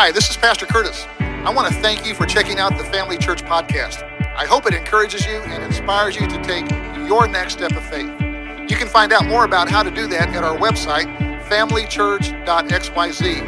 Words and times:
Hi, 0.00 0.12
this 0.12 0.30
is 0.30 0.36
Pastor 0.36 0.64
Curtis. 0.64 1.08
I 1.18 1.52
want 1.52 1.66
to 1.66 1.74
thank 1.80 2.06
you 2.06 2.14
for 2.14 2.24
checking 2.24 2.60
out 2.60 2.78
the 2.78 2.84
Family 2.84 3.18
Church 3.18 3.42
podcast. 3.42 4.04
I 4.36 4.46
hope 4.46 4.64
it 4.66 4.72
encourages 4.72 5.26
you 5.26 5.38
and 5.38 5.60
inspires 5.60 6.14
you 6.14 6.28
to 6.28 6.40
take 6.44 6.70
your 7.08 7.26
next 7.26 7.54
step 7.54 7.72
of 7.72 7.82
faith. 7.90 8.08
You 8.70 8.76
can 8.76 8.86
find 8.86 9.12
out 9.12 9.26
more 9.26 9.44
about 9.44 9.68
how 9.68 9.82
to 9.82 9.90
do 9.90 10.06
that 10.06 10.28
at 10.28 10.44
our 10.44 10.56
website, 10.56 11.08
familychurch.xyz. 11.48 13.42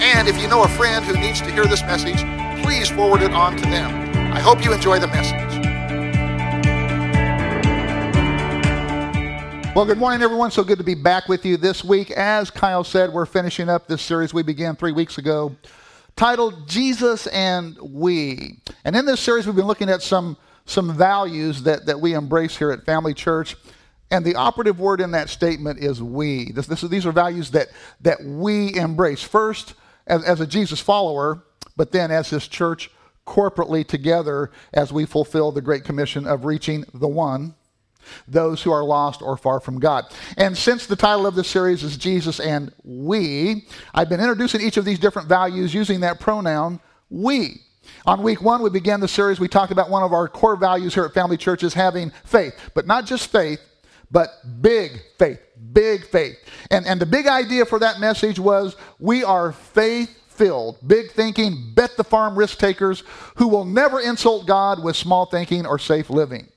And 0.00 0.28
if 0.28 0.40
you 0.40 0.48
know 0.48 0.64
a 0.64 0.68
friend 0.68 1.04
who 1.04 1.12
needs 1.20 1.42
to 1.42 1.50
hear 1.50 1.66
this 1.66 1.82
message, 1.82 2.24
please 2.64 2.88
forward 2.88 3.20
it 3.20 3.32
on 3.32 3.54
to 3.58 3.62
them. 3.64 4.32
I 4.32 4.40
hope 4.40 4.64
you 4.64 4.72
enjoy 4.72 4.98
the 4.98 5.08
message. 5.08 5.42
Well, 9.76 9.84
good 9.84 9.98
morning, 9.98 10.22
everyone. 10.22 10.50
So 10.52 10.64
good 10.64 10.78
to 10.78 10.84
be 10.84 10.94
back 10.94 11.28
with 11.28 11.44
you 11.44 11.58
this 11.58 11.84
week. 11.84 12.10
As 12.12 12.50
Kyle 12.50 12.82
said, 12.82 13.12
we're 13.12 13.26
finishing 13.26 13.68
up 13.68 13.88
this 13.88 14.00
series 14.00 14.32
we 14.32 14.42
began 14.42 14.74
three 14.74 14.92
weeks 14.92 15.18
ago 15.18 15.54
titled 16.16 16.68
Jesus 16.68 17.26
and 17.28 17.76
We. 17.80 18.60
And 18.84 18.96
in 18.96 19.06
this 19.06 19.20
series, 19.20 19.46
we've 19.46 19.56
been 19.56 19.66
looking 19.66 19.90
at 19.90 20.02
some, 20.02 20.36
some 20.66 20.96
values 20.96 21.62
that, 21.62 21.86
that 21.86 22.00
we 22.00 22.14
embrace 22.14 22.56
here 22.56 22.70
at 22.70 22.84
Family 22.84 23.14
Church. 23.14 23.56
And 24.10 24.24
the 24.24 24.34
operative 24.34 24.78
word 24.78 25.00
in 25.00 25.12
that 25.12 25.30
statement 25.30 25.78
is 25.78 26.02
we. 26.02 26.52
This, 26.52 26.66
this, 26.66 26.82
these 26.82 27.06
are 27.06 27.12
values 27.12 27.50
that, 27.52 27.68
that 28.02 28.22
we 28.22 28.74
embrace. 28.76 29.22
First, 29.22 29.74
as, 30.06 30.22
as 30.24 30.40
a 30.40 30.46
Jesus 30.46 30.80
follower, 30.80 31.44
but 31.76 31.92
then 31.92 32.10
as 32.10 32.28
his 32.28 32.46
church 32.46 32.90
corporately 33.26 33.86
together 33.86 34.50
as 34.72 34.92
we 34.92 35.06
fulfill 35.06 35.52
the 35.52 35.62
Great 35.62 35.84
Commission 35.84 36.26
of 36.26 36.44
reaching 36.44 36.84
the 36.92 37.08
one 37.08 37.54
those 38.26 38.62
who 38.62 38.72
are 38.72 38.84
lost 38.84 39.22
or 39.22 39.36
far 39.36 39.60
from 39.60 39.78
God. 39.78 40.04
And 40.36 40.56
since 40.56 40.86
the 40.86 40.96
title 40.96 41.26
of 41.26 41.34
this 41.34 41.48
series 41.48 41.82
is 41.82 41.96
Jesus 41.96 42.40
and 42.40 42.72
we, 42.84 43.66
I've 43.94 44.08
been 44.08 44.20
introducing 44.20 44.60
each 44.60 44.76
of 44.76 44.84
these 44.84 44.98
different 44.98 45.28
values 45.28 45.74
using 45.74 46.00
that 46.00 46.20
pronoun 46.20 46.80
we. 47.10 47.60
On 48.06 48.22
week 48.22 48.40
one, 48.40 48.62
we 48.62 48.70
began 48.70 49.00
the 49.00 49.08
series. 49.08 49.40
We 49.40 49.48
talked 49.48 49.72
about 49.72 49.90
one 49.90 50.02
of 50.02 50.12
our 50.12 50.28
core 50.28 50.56
values 50.56 50.94
here 50.94 51.04
at 51.04 51.14
Family 51.14 51.36
Church 51.36 51.62
is 51.62 51.74
having 51.74 52.10
faith, 52.24 52.54
but 52.74 52.86
not 52.86 53.06
just 53.06 53.30
faith, 53.30 53.60
but 54.10 54.28
big 54.60 55.00
faith, 55.18 55.40
big 55.72 56.06
faith. 56.06 56.36
And, 56.70 56.86
and 56.86 57.00
the 57.00 57.06
big 57.06 57.26
idea 57.26 57.64
for 57.64 57.78
that 57.78 58.00
message 58.00 58.38
was 58.38 58.76
we 58.98 59.24
are 59.24 59.52
faith 59.52 60.18
filled, 60.28 60.78
big 60.86 61.12
thinking, 61.12 61.72
bet 61.74 61.96
the 61.96 62.04
farm 62.04 62.36
risk 62.36 62.58
takers 62.58 63.04
who 63.36 63.48
will 63.48 63.64
never 63.64 64.00
insult 64.00 64.46
God 64.46 64.82
with 64.82 64.96
small 64.96 65.26
thinking 65.26 65.66
or 65.66 65.78
safe 65.78 66.10
living. 66.10 66.48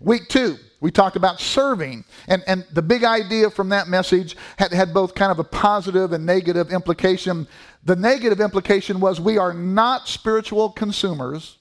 Week 0.00 0.28
two, 0.28 0.58
we 0.80 0.90
talked 0.90 1.16
about 1.16 1.40
serving. 1.40 2.04
And, 2.28 2.42
and 2.46 2.64
the 2.72 2.82
big 2.82 3.04
idea 3.04 3.50
from 3.50 3.70
that 3.70 3.88
message 3.88 4.36
had, 4.58 4.72
had 4.72 4.92
both 4.92 5.14
kind 5.14 5.32
of 5.32 5.38
a 5.38 5.44
positive 5.44 6.12
and 6.12 6.26
negative 6.26 6.70
implication. 6.70 7.46
The 7.84 7.96
negative 7.96 8.40
implication 8.40 9.00
was 9.00 9.20
we 9.20 9.38
are 9.38 9.54
not 9.54 10.08
spiritual 10.08 10.70
consumers, 10.70 11.58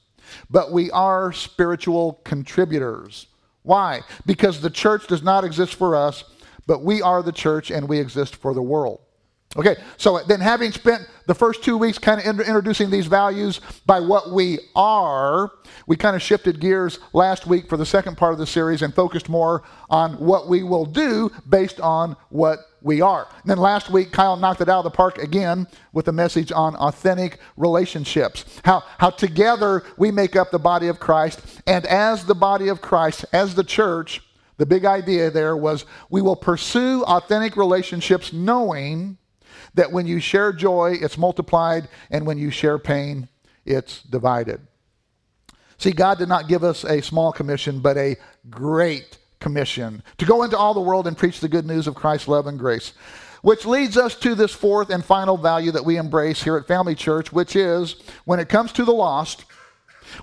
but 0.49 0.71
we 0.71 0.91
are 0.91 1.31
spiritual 1.31 2.19
contributors. 2.23 3.27
Why? 3.63 4.01
Because 4.25 4.61
the 4.61 4.69
church 4.69 5.07
does 5.07 5.23
not 5.23 5.43
exist 5.43 5.75
for 5.75 5.95
us, 5.95 6.23
but 6.67 6.83
we 6.83 7.01
are 7.01 7.23
the 7.23 7.31
church 7.31 7.71
and 7.71 7.87
we 7.87 7.99
exist 7.99 8.35
for 8.35 8.53
the 8.53 8.61
world. 8.61 8.99
Okay, 9.57 9.77
so 9.95 10.19
then 10.27 10.41
having 10.41 10.73
spent 10.73 11.07
the 11.27 11.33
first 11.33 11.63
two 11.63 11.77
weeks 11.77 11.97
kind 11.97 12.19
of 12.19 12.25
introducing 12.41 12.89
these 12.89 13.05
values 13.05 13.61
by 13.85 14.01
what 14.01 14.31
we 14.31 14.59
are, 14.75 15.49
we 15.87 15.95
kind 15.95 16.13
of 16.13 16.21
shifted 16.21 16.59
gears 16.59 16.99
last 17.13 17.47
week 17.47 17.69
for 17.69 17.77
the 17.77 17.85
second 17.85 18.17
part 18.17 18.33
of 18.33 18.39
the 18.39 18.45
series 18.45 18.81
and 18.81 18.93
focused 18.93 19.29
more 19.29 19.63
on 19.89 20.13
what 20.15 20.49
we 20.49 20.61
will 20.61 20.85
do 20.85 21.31
based 21.47 21.79
on 21.79 22.17
what 22.29 22.59
we 22.81 22.99
are. 22.99 23.27
And 23.43 23.49
then 23.49 23.57
last 23.57 23.89
week, 23.89 24.11
Kyle 24.11 24.35
knocked 24.35 24.59
it 24.59 24.67
out 24.67 24.79
of 24.79 24.83
the 24.83 24.91
park 24.91 25.19
again 25.19 25.67
with 25.93 26.09
a 26.09 26.11
message 26.11 26.51
on 26.51 26.75
authentic 26.75 27.39
relationships. 27.55 28.43
How, 28.65 28.83
how 28.97 29.09
together 29.09 29.83
we 29.97 30.11
make 30.11 30.35
up 30.35 30.51
the 30.51 30.59
body 30.59 30.89
of 30.89 30.99
Christ. 30.99 31.61
And 31.65 31.85
as 31.85 32.25
the 32.25 32.35
body 32.35 32.67
of 32.67 32.81
Christ, 32.81 33.25
as 33.31 33.55
the 33.55 33.63
church, 33.63 34.21
the 34.57 34.65
big 34.65 34.83
idea 34.83 35.31
there 35.31 35.55
was 35.55 35.85
we 36.09 36.21
will 36.21 36.35
pursue 36.35 37.03
authentic 37.03 37.55
relationships 37.55 38.33
knowing 38.33 39.17
that 39.75 39.91
when 39.91 40.07
you 40.07 40.19
share 40.19 40.51
joy, 40.51 40.97
it's 40.99 41.17
multiplied, 41.17 41.87
and 42.09 42.25
when 42.25 42.37
you 42.37 42.49
share 42.49 42.79
pain, 42.79 43.29
it's 43.65 44.01
divided. 44.03 44.61
See, 45.77 45.91
God 45.91 46.17
did 46.17 46.29
not 46.29 46.47
give 46.47 46.63
us 46.63 46.83
a 46.83 47.01
small 47.01 47.31
commission, 47.31 47.79
but 47.79 47.97
a 47.97 48.15
great 48.49 49.17
commission 49.39 50.01
to 50.17 50.25
go 50.25 50.43
into 50.43 50.57
all 50.57 50.73
the 50.73 50.79
world 50.79 51.07
and 51.07 51.17
preach 51.17 51.39
the 51.39 51.49
good 51.49 51.65
news 51.65 51.87
of 51.87 51.95
Christ's 51.95 52.27
love 52.27 52.47
and 52.47 52.57
grace. 52.57 52.93
Which 53.41 53.65
leads 53.65 53.95
us 53.95 54.15
to 54.21 54.33
this 54.33 54.53
fourth 54.53 54.89
and 54.89 55.05
final 55.05 55.37
value 55.37 55.71
that 55.71 55.85
we 55.85 55.97
embrace 55.97 56.41
here 56.41 56.57
at 56.57 56.67
Family 56.67 56.95
Church, 56.95 57.31
which 57.31 57.55
is 57.55 57.97
when 58.23 58.39
it 58.39 58.49
comes 58.49 58.71
to 58.71 58.85
the 58.85 58.93
lost, 58.93 59.45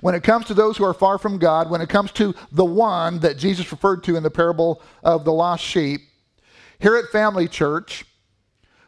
when 0.00 0.14
it 0.14 0.24
comes 0.24 0.46
to 0.46 0.54
those 0.54 0.76
who 0.76 0.84
are 0.84 0.94
far 0.94 1.18
from 1.18 1.38
God, 1.38 1.70
when 1.70 1.80
it 1.80 1.88
comes 1.88 2.10
to 2.12 2.34
the 2.50 2.64
one 2.64 3.20
that 3.20 3.38
Jesus 3.38 3.70
referred 3.70 4.02
to 4.04 4.16
in 4.16 4.24
the 4.24 4.30
parable 4.30 4.82
of 5.04 5.24
the 5.24 5.32
lost 5.32 5.62
sheep, 5.62 6.00
here 6.80 6.96
at 6.96 7.12
Family 7.12 7.46
Church, 7.46 8.04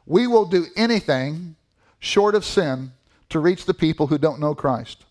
we 0.07 0.27
will 0.27 0.45
do 0.45 0.67
anything 0.77 1.57
short 1.99 2.35
of 2.35 2.45
sin 2.45 2.93
to 3.31 3.39
reach 3.39 3.65
the 3.65 3.75
people 3.75 4.07
who 4.07 4.19
don't 4.19 4.41
know 4.41 4.55
Christ. 4.55 5.05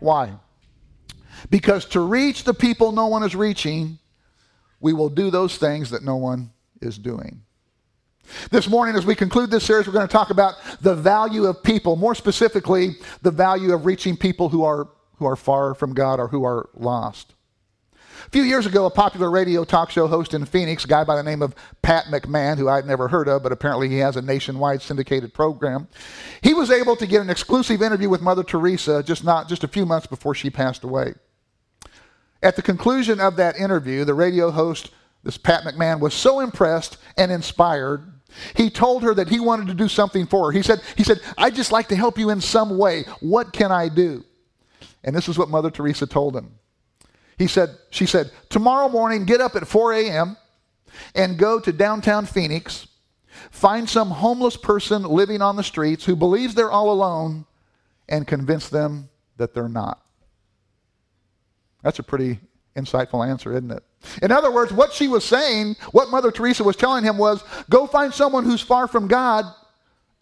Why? 0.00 0.32
Because 1.50 1.84
to 1.86 2.00
reach 2.00 2.44
the 2.44 2.54
people 2.54 2.92
no 2.92 3.06
one 3.06 3.22
is 3.22 3.34
reaching, 3.34 3.98
we 4.80 4.92
will 4.92 5.08
do 5.08 5.30
those 5.30 5.56
things 5.56 5.90
that 5.90 6.02
no 6.02 6.16
one 6.16 6.50
is 6.80 6.98
doing. 6.98 7.42
This 8.50 8.68
morning, 8.68 8.96
as 8.96 9.04
we 9.04 9.14
conclude 9.14 9.50
this 9.50 9.64
series, 9.64 9.86
we're 9.86 9.92
going 9.92 10.06
to 10.06 10.12
talk 10.12 10.30
about 10.30 10.54
the 10.80 10.94
value 10.94 11.44
of 11.44 11.62
people, 11.62 11.96
more 11.96 12.14
specifically, 12.14 12.96
the 13.22 13.30
value 13.30 13.72
of 13.72 13.86
reaching 13.86 14.16
people 14.16 14.48
who 14.48 14.64
are, 14.64 14.88
who 15.16 15.26
are 15.26 15.36
far 15.36 15.74
from 15.74 15.94
God 15.94 16.20
or 16.20 16.28
who 16.28 16.44
are 16.44 16.68
lost. 16.74 17.34
A 18.26 18.30
few 18.30 18.42
years 18.42 18.66
ago, 18.66 18.86
a 18.86 18.90
popular 18.90 19.30
radio 19.30 19.64
talk 19.64 19.90
show 19.90 20.06
host 20.06 20.32
in 20.32 20.44
Phoenix, 20.44 20.84
a 20.84 20.88
guy 20.88 21.02
by 21.02 21.16
the 21.16 21.22
name 21.22 21.42
of 21.42 21.54
Pat 21.82 22.06
McMahon, 22.06 22.56
who 22.56 22.68
I'd 22.68 22.86
never 22.86 23.08
heard 23.08 23.28
of, 23.28 23.42
but 23.42 23.50
apparently 23.50 23.88
he 23.88 23.98
has 23.98 24.16
a 24.16 24.22
nationwide 24.22 24.80
syndicated 24.80 25.34
program, 25.34 25.88
he 26.40 26.54
was 26.54 26.70
able 26.70 26.94
to 26.96 27.06
get 27.06 27.20
an 27.20 27.30
exclusive 27.30 27.82
interview 27.82 28.08
with 28.08 28.22
Mother 28.22 28.44
Teresa 28.44 29.02
just 29.02 29.24
not 29.24 29.48
just 29.48 29.64
a 29.64 29.68
few 29.68 29.84
months 29.84 30.06
before 30.06 30.34
she 30.34 30.50
passed 30.50 30.84
away. 30.84 31.14
At 32.42 32.56
the 32.56 32.62
conclusion 32.62 33.20
of 33.20 33.36
that 33.36 33.56
interview, 33.56 34.04
the 34.04 34.14
radio 34.14 34.50
host, 34.50 34.90
this 35.24 35.36
Pat 35.36 35.64
McMahon, 35.64 36.00
was 36.00 36.14
so 36.14 36.40
impressed 36.40 36.98
and 37.16 37.32
inspired 37.32 38.12
he 38.54 38.70
told 38.70 39.02
her 39.02 39.14
that 39.14 39.28
he 39.28 39.40
wanted 39.40 39.66
to 39.66 39.74
do 39.74 39.88
something 39.88 40.26
for 40.26 40.46
her. 40.46 40.52
He 40.52 40.62
said, 40.62 40.80
he 40.96 41.04
said, 41.04 41.20
I'd 41.36 41.54
just 41.54 41.70
like 41.70 41.88
to 41.88 41.96
help 41.96 42.18
you 42.18 42.30
in 42.30 42.40
some 42.40 42.78
way. 42.78 43.04
What 43.20 43.52
can 43.52 43.70
I 43.70 43.88
do? 43.88 44.24
And 45.04 45.14
this 45.14 45.28
is 45.28 45.38
what 45.38 45.50
Mother 45.50 45.70
Teresa 45.70 46.06
told 46.06 46.34
him. 46.34 46.54
He 47.38 47.46
said, 47.46 47.70
she 47.90 48.06
said, 48.06 48.30
tomorrow 48.48 48.88
morning, 48.88 49.24
get 49.24 49.40
up 49.40 49.56
at 49.56 49.66
4 49.66 49.92
a.m. 49.94 50.36
and 51.14 51.38
go 51.38 51.58
to 51.60 51.72
downtown 51.72 52.26
Phoenix, 52.26 52.86
find 53.50 53.88
some 53.88 54.10
homeless 54.10 54.56
person 54.56 55.02
living 55.02 55.42
on 55.42 55.56
the 55.56 55.62
streets 55.62 56.04
who 56.04 56.14
believes 56.16 56.54
they're 56.54 56.70
all 56.70 56.90
alone, 56.90 57.46
and 58.08 58.26
convince 58.26 58.68
them 58.68 59.08
that 59.38 59.54
they're 59.54 59.68
not. 59.68 60.04
That's 61.82 61.98
a 61.98 62.02
pretty 62.02 62.38
insightful 62.76 63.26
answer, 63.26 63.52
isn't 63.52 63.70
it? 63.70 63.82
In 64.22 64.30
other 64.30 64.50
words, 64.50 64.72
what 64.72 64.92
she 64.92 65.08
was 65.08 65.24
saying, 65.24 65.76
what 65.92 66.10
Mother 66.10 66.30
Teresa 66.30 66.64
was 66.64 66.76
telling 66.76 67.04
him 67.04 67.18
was 67.18 67.42
go 67.70 67.86
find 67.86 68.12
someone 68.12 68.44
who's 68.44 68.60
far 68.60 68.88
from 68.88 69.08
God 69.08 69.44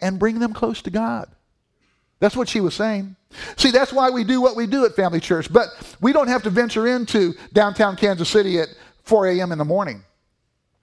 and 0.01 0.19
bring 0.19 0.39
them 0.39 0.53
close 0.53 0.83
to 0.83 0.91
God. 0.91 1.29
That's 2.21 2.37
what 2.37 2.49
she 2.49 2.61
was 2.61 2.75
saying. 2.75 3.17
See, 3.57 3.71
that's 3.71 3.93
why 3.93 4.11
we 4.11 4.25
do 4.25 4.41
what 4.41 4.55
we 4.55 4.67
do 4.67 4.85
at 4.85 4.95
Family 4.95 5.21
Church. 5.21 5.53
But 5.53 5.69
we 6.01 6.13
don't 6.13 6.29
have 6.29 6.43
to 6.45 6.51
venture 6.51 6.87
into 6.87 7.35
downtown 7.53 7.97
Kansas 7.97 8.29
City 8.29 8.61
at 8.61 8.69
4 9.05 9.29
a.m. 9.29 9.53
in 9.53 9.59
the 9.59 9.65
morning 9.65 10.03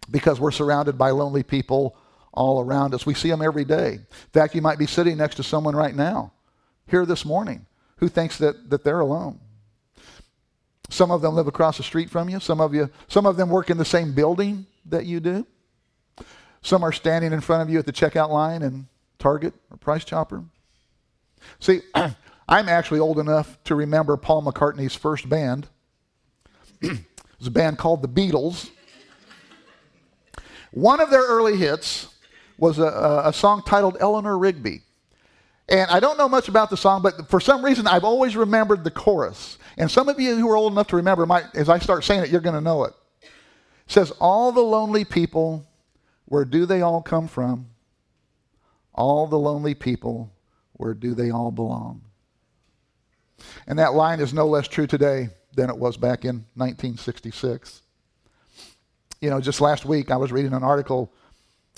because 0.09 0.39
we're 0.39 0.51
surrounded 0.51 0.97
by 0.97 1.11
lonely 1.11 1.43
people 1.43 1.95
all 2.33 2.61
around 2.61 2.93
us. 2.93 3.05
We 3.05 3.13
see 3.13 3.29
them 3.29 3.41
every 3.41 3.65
day. 3.65 3.93
In 3.93 4.31
fact, 4.33 4.55
you 4.55 4.61
might 4.61 4.79
be 4.79 4.87
sitting 4.87 5.17
next 5.17 5.35
to 5.35 5.43
someone 5.43 5.75
right 5.75 5.95
now 5.95 6.31
here 6.87 7.05
this 7.05 7.25
morning 7.25 7.65
who 7.97 8.07
thinks 8.07 8.37
that, 8.39 8.69
that 8.69 8.83
they're 8.83 8.99
alone. 8.99 9.39
Some 10.89 11.11
of 11.11 11.21
them 11.21 11.35
live 11.35 11.47
across 11.47 11.77
the 11.77 11.83
street 11.83 12.09
from 12.09 12.29
you. 12.29 12.39
Some 12.39 12.61
of 12.61 12.73
you, 12.73 12.89
some 13.07 13.25
of 13.25 13.37
them 13.37 13.49
work 13.49 13.69
in 13.69 13.77
the 13.77 13.85
same 13.85 14.13
building 14.13 14.65
that 14.85 15.05
you 15.05 15.19
do. 15.19 15.45
Some 16.61 16.83
are 16.83 16.91
standing 16.91 17.33
in 17.33 17.41
front 17.41 17.61
of 17.61 17.69
you 17.69 17.77
at 17.77 17.85
the 17.85 17.93
checkout 17.93 18.29
line 18.29 18.61
in 18.61 18.87
Target 19.19 19.53
or 19.69 19.77
Price 19.77 20.05
Chopper. 20.05 20.43
See, 21.59 21.81
I'm 22.49 22.69
actually 22.69 22.99
old 22.99 23.19
enough 23.19 23.61
to 23.65 23.75
remember 23.75 24.15
Paul 24.17 24.43
McCartney's 24.43 24.95
first 24.95 25.27
band. 25.27 25.67
it 26.81 26.99
was 27.39 27.47
a 27.47 27.51
band 27.51 27.77
called 27.77 28.01
the 28.01 28.07
Beatles. 28.07 28.69
One 30.71 30.99
of 30.99 31.09
their 31.09 31.23
early 31.23 31.57
hits 31.57 32.07
was 32.57 32.79
a, 32.79 33.21
a, 33.25 33.33
song 33.33 33.63
titled 33.65 33.97
Eleanor 33.99 34.37
Rigby. 34.37 34.81
And 35.69 35.89
I 35.91 35.99
don't 35.99 36.17
know 36.17 36.29
much 36.29 36.47
about 36.47 36.69
the 36.69 36.77
song, 36.77 37.01
but 37.01 37.29
for 37.29 37.39
some 37.39 37.63
reason 37.63 37.87
I've 37.87 38.03
always 38.03 38.35
remembered 38.35 38.83
the 38.83 38.91
chorus. 38.91 39.57
And 39.77 39.91
some 39.91 40.09
of 40.09 40.19
you 40.19 40.35
who 40.35 40.49
are 40.49 40.55
old 40.55 40.71
enough 40.71 40.87
to 40.87 40.95
remember 40.95 41.25
might, 41.25 41.45
as 41.53 41.69
I 41.69 41.79
start 41.79 42.03
saying 42.03 42.23
it, 42.23 42.29
you're 42.29 42.41
going 42.41 42.55
to 42.55 42.61
know 42.61 42.85
it. 42.85 42.93
It 43.21 43.29
says, 43.87 44.11
All 44.19 44.51
the 44.51 44.61
lonely 44.61 45.05
people, 45.05 45.67
where 46.25 46.45
do 46.45 46.65
they 46.65 46.81
all 46.81 47.01
come 47.01 47.27
from? 47.27 47.67
All 48.93 49.27
the 49.27 49.37
lonely 49.37 49.75
people, 49.75 50.31
where 50.77 50.93
do 50.93 51.13
they 51.13 51.29
all 51.29 51.51
belong? 51.51 52.01
And 53.67 53.77
that 53.79 53.93
line 53.93 54.19
is 54.19 54.33
no 54.33 54.47
less 54.47 54.67
true 54.67 54.87
today 54.87 55.29
than 55.55 55.69
it 55.69 55.77
was 55.77 55.97
back 55.97 56.23
in 56.23 56.45
1966. 56.55 57.81
You 59.21 59.29
know, 59.29 59.41
just 59.41 59.61
last 59.61 59.85
week 59.85 60.11
I 60.11 60.17
was 60.17 60.31
reading 60.31 60.53
an 60.53 60.63
article 60.63 61.11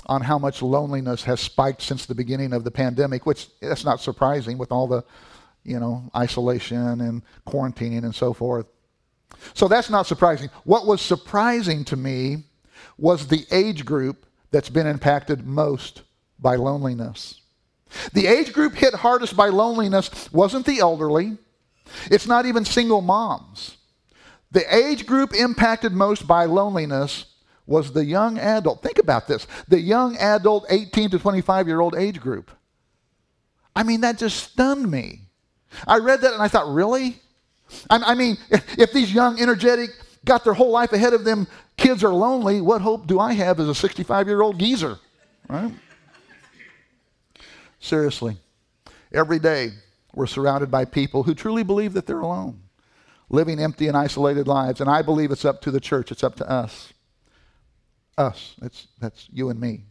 on 0.06 0.22
how 0.22 0.38
much 0.38 0.62
loneliness 0.62 1.24
has 1.24 1.40
spiked 1.40 1.81
since 1.81 2.06
the 2.06 2.16
beginning 2.16 2.54
of 2.54 2.63
the 2.63 2.72
pandemic, 2.72 3.25
which 3.25 3.48
that's 3.62 3.86
not 3.86 4.00
surprising 4.00 4.57
with 4.57 4.72
all 4.72 4.88
the, 4.88 5.04
you 5.63 5.80
know, 5.80 6.04
isolation 6.16 7.01
and 7.01 7.22
quarantining 7.48 8.04
and 8.04 8.16
so 8.16 8.34
forth. 8.34 8.66
So 9.54 9.68
that's 9.68 9.90
not 9.90 10.07
surprising. 10.07 10.50
What 10.63 10.86
was 10.86 11.01
surprising 11.01 11.86
to 11.86 11.96
me 11.96 12.44
was 12.98 13.28
the 13.28 13.46
age 13.51 13.86
group 13.86 14.25
that's 14.51 14.69
been 14.69 14.88
impacted 14.88 15.46
most 15.46 16.01
by 16.40 16.56
loneliness. 16.56 17.42
The 18.13 18.27
age 18.27 18.53
group 18.53 18.75
hit 18.75 18.94
hardest 18.94 19.36
by 19.36 19.50
loneliness 19.50 20.31
wasn't 20.31 20.65
the 20.65 20.80
elderly, 20.80 21.38
it's 22.12 22.27
not 22.27 22.45
even 22.45 22.65
single 22.65 23.01
moms. 23.01 23.77
The 24.51 24.74
age 24.74 25.06
group 25.06 25.33
impacted 25.33 25.94
most 25.94 26.27
by 26.27 26.45
loneliness 26.45 27.25
was 27.65 27.91
the 27.91 28.03
young 28.03 28.39
adult. 28.39 28.81
Think 28.81 28.97
about 28.97 29.27
this 29.27 29.47
the 29.68 29.80
young 29.80 30.18
adult 30.18 30.65
18 30.69 31.12
to 31.12 31.19
25 31.19 31.68
year 31.68 31.80
old 31.80 31.95
age 31.95 32.19
group. 32.19 32.51
I 33.75 33.83
mean, 33.83 34.01
that 34.01 34.18
just 34.18 34.38
stunned 34.38 34.89
me. 34.89 35.21
I 35.88 36.00
read 36.00 36.21
that 36.21 36.33
and 36.33 36.41
I 36.41 36.47
thought, 36.47 36.74
really? 36.74 37.21
I, 37.89 38.15
mean, 38.15 38.38
if 38.50 38.91
these 38.91 39.13
young, 39.13 39.39
energetic, 39.39 39.91
got 40.25 40.44
their 40.44 40.53
whole 40.53 40.71
life 40.71 40.91
ahead 40.91 41.13
of 41.13 41.24
them, 41.24 41.47
kids 41.77 42.03
are 42.03 42.13
lonely, 42.13 42.62
what 42.62 42.81
hope 42.81 43.07
do 43.07 43.19
I 43.19 43.33
have 43.33 43.59
as 43.59 43.69
a 43.69 43.75
65 43.75 44.27
year 44.27 44.41
old 44.41 44.59
geezer? 44.59 44.97
Right? 45.47 45.71
Seriously. 47.79 48.37
Every 49.11 49.39
day, 49.39 49.71
we're 50.13 50.27
surrounded 50.27 50.69
by 50.69 50.85
people 50.85 51.23
who 51.23 51.33
truly 51.33 51.63
believe 51.63 51.93
that 51.93 52.05
they're 52.05 52.19
alone, 52.19 52.61
living 53.29 53.59
empty 53.59 53.87
and 53.87 53.97
isolated 53.97 54.47
lives. 54.47 54.81
And 54.81 54.89
I 54.89 55.01
believe 55.01 55.31
it's 55.31 55.45
up 55.45 55.61
to 55.61 55.71
the 55.71 55.79
church, 55.79 56.11
it's 56.11 56.23
up 56.23 56.35
to 56.35 56.49
us. 56.49 56.93
Us. 58.17 58.55
It's, 58.61 58.87
that's 58.99 59.27
you 59.31 59.49
and 59.49 59.59
me. 59.59 59.85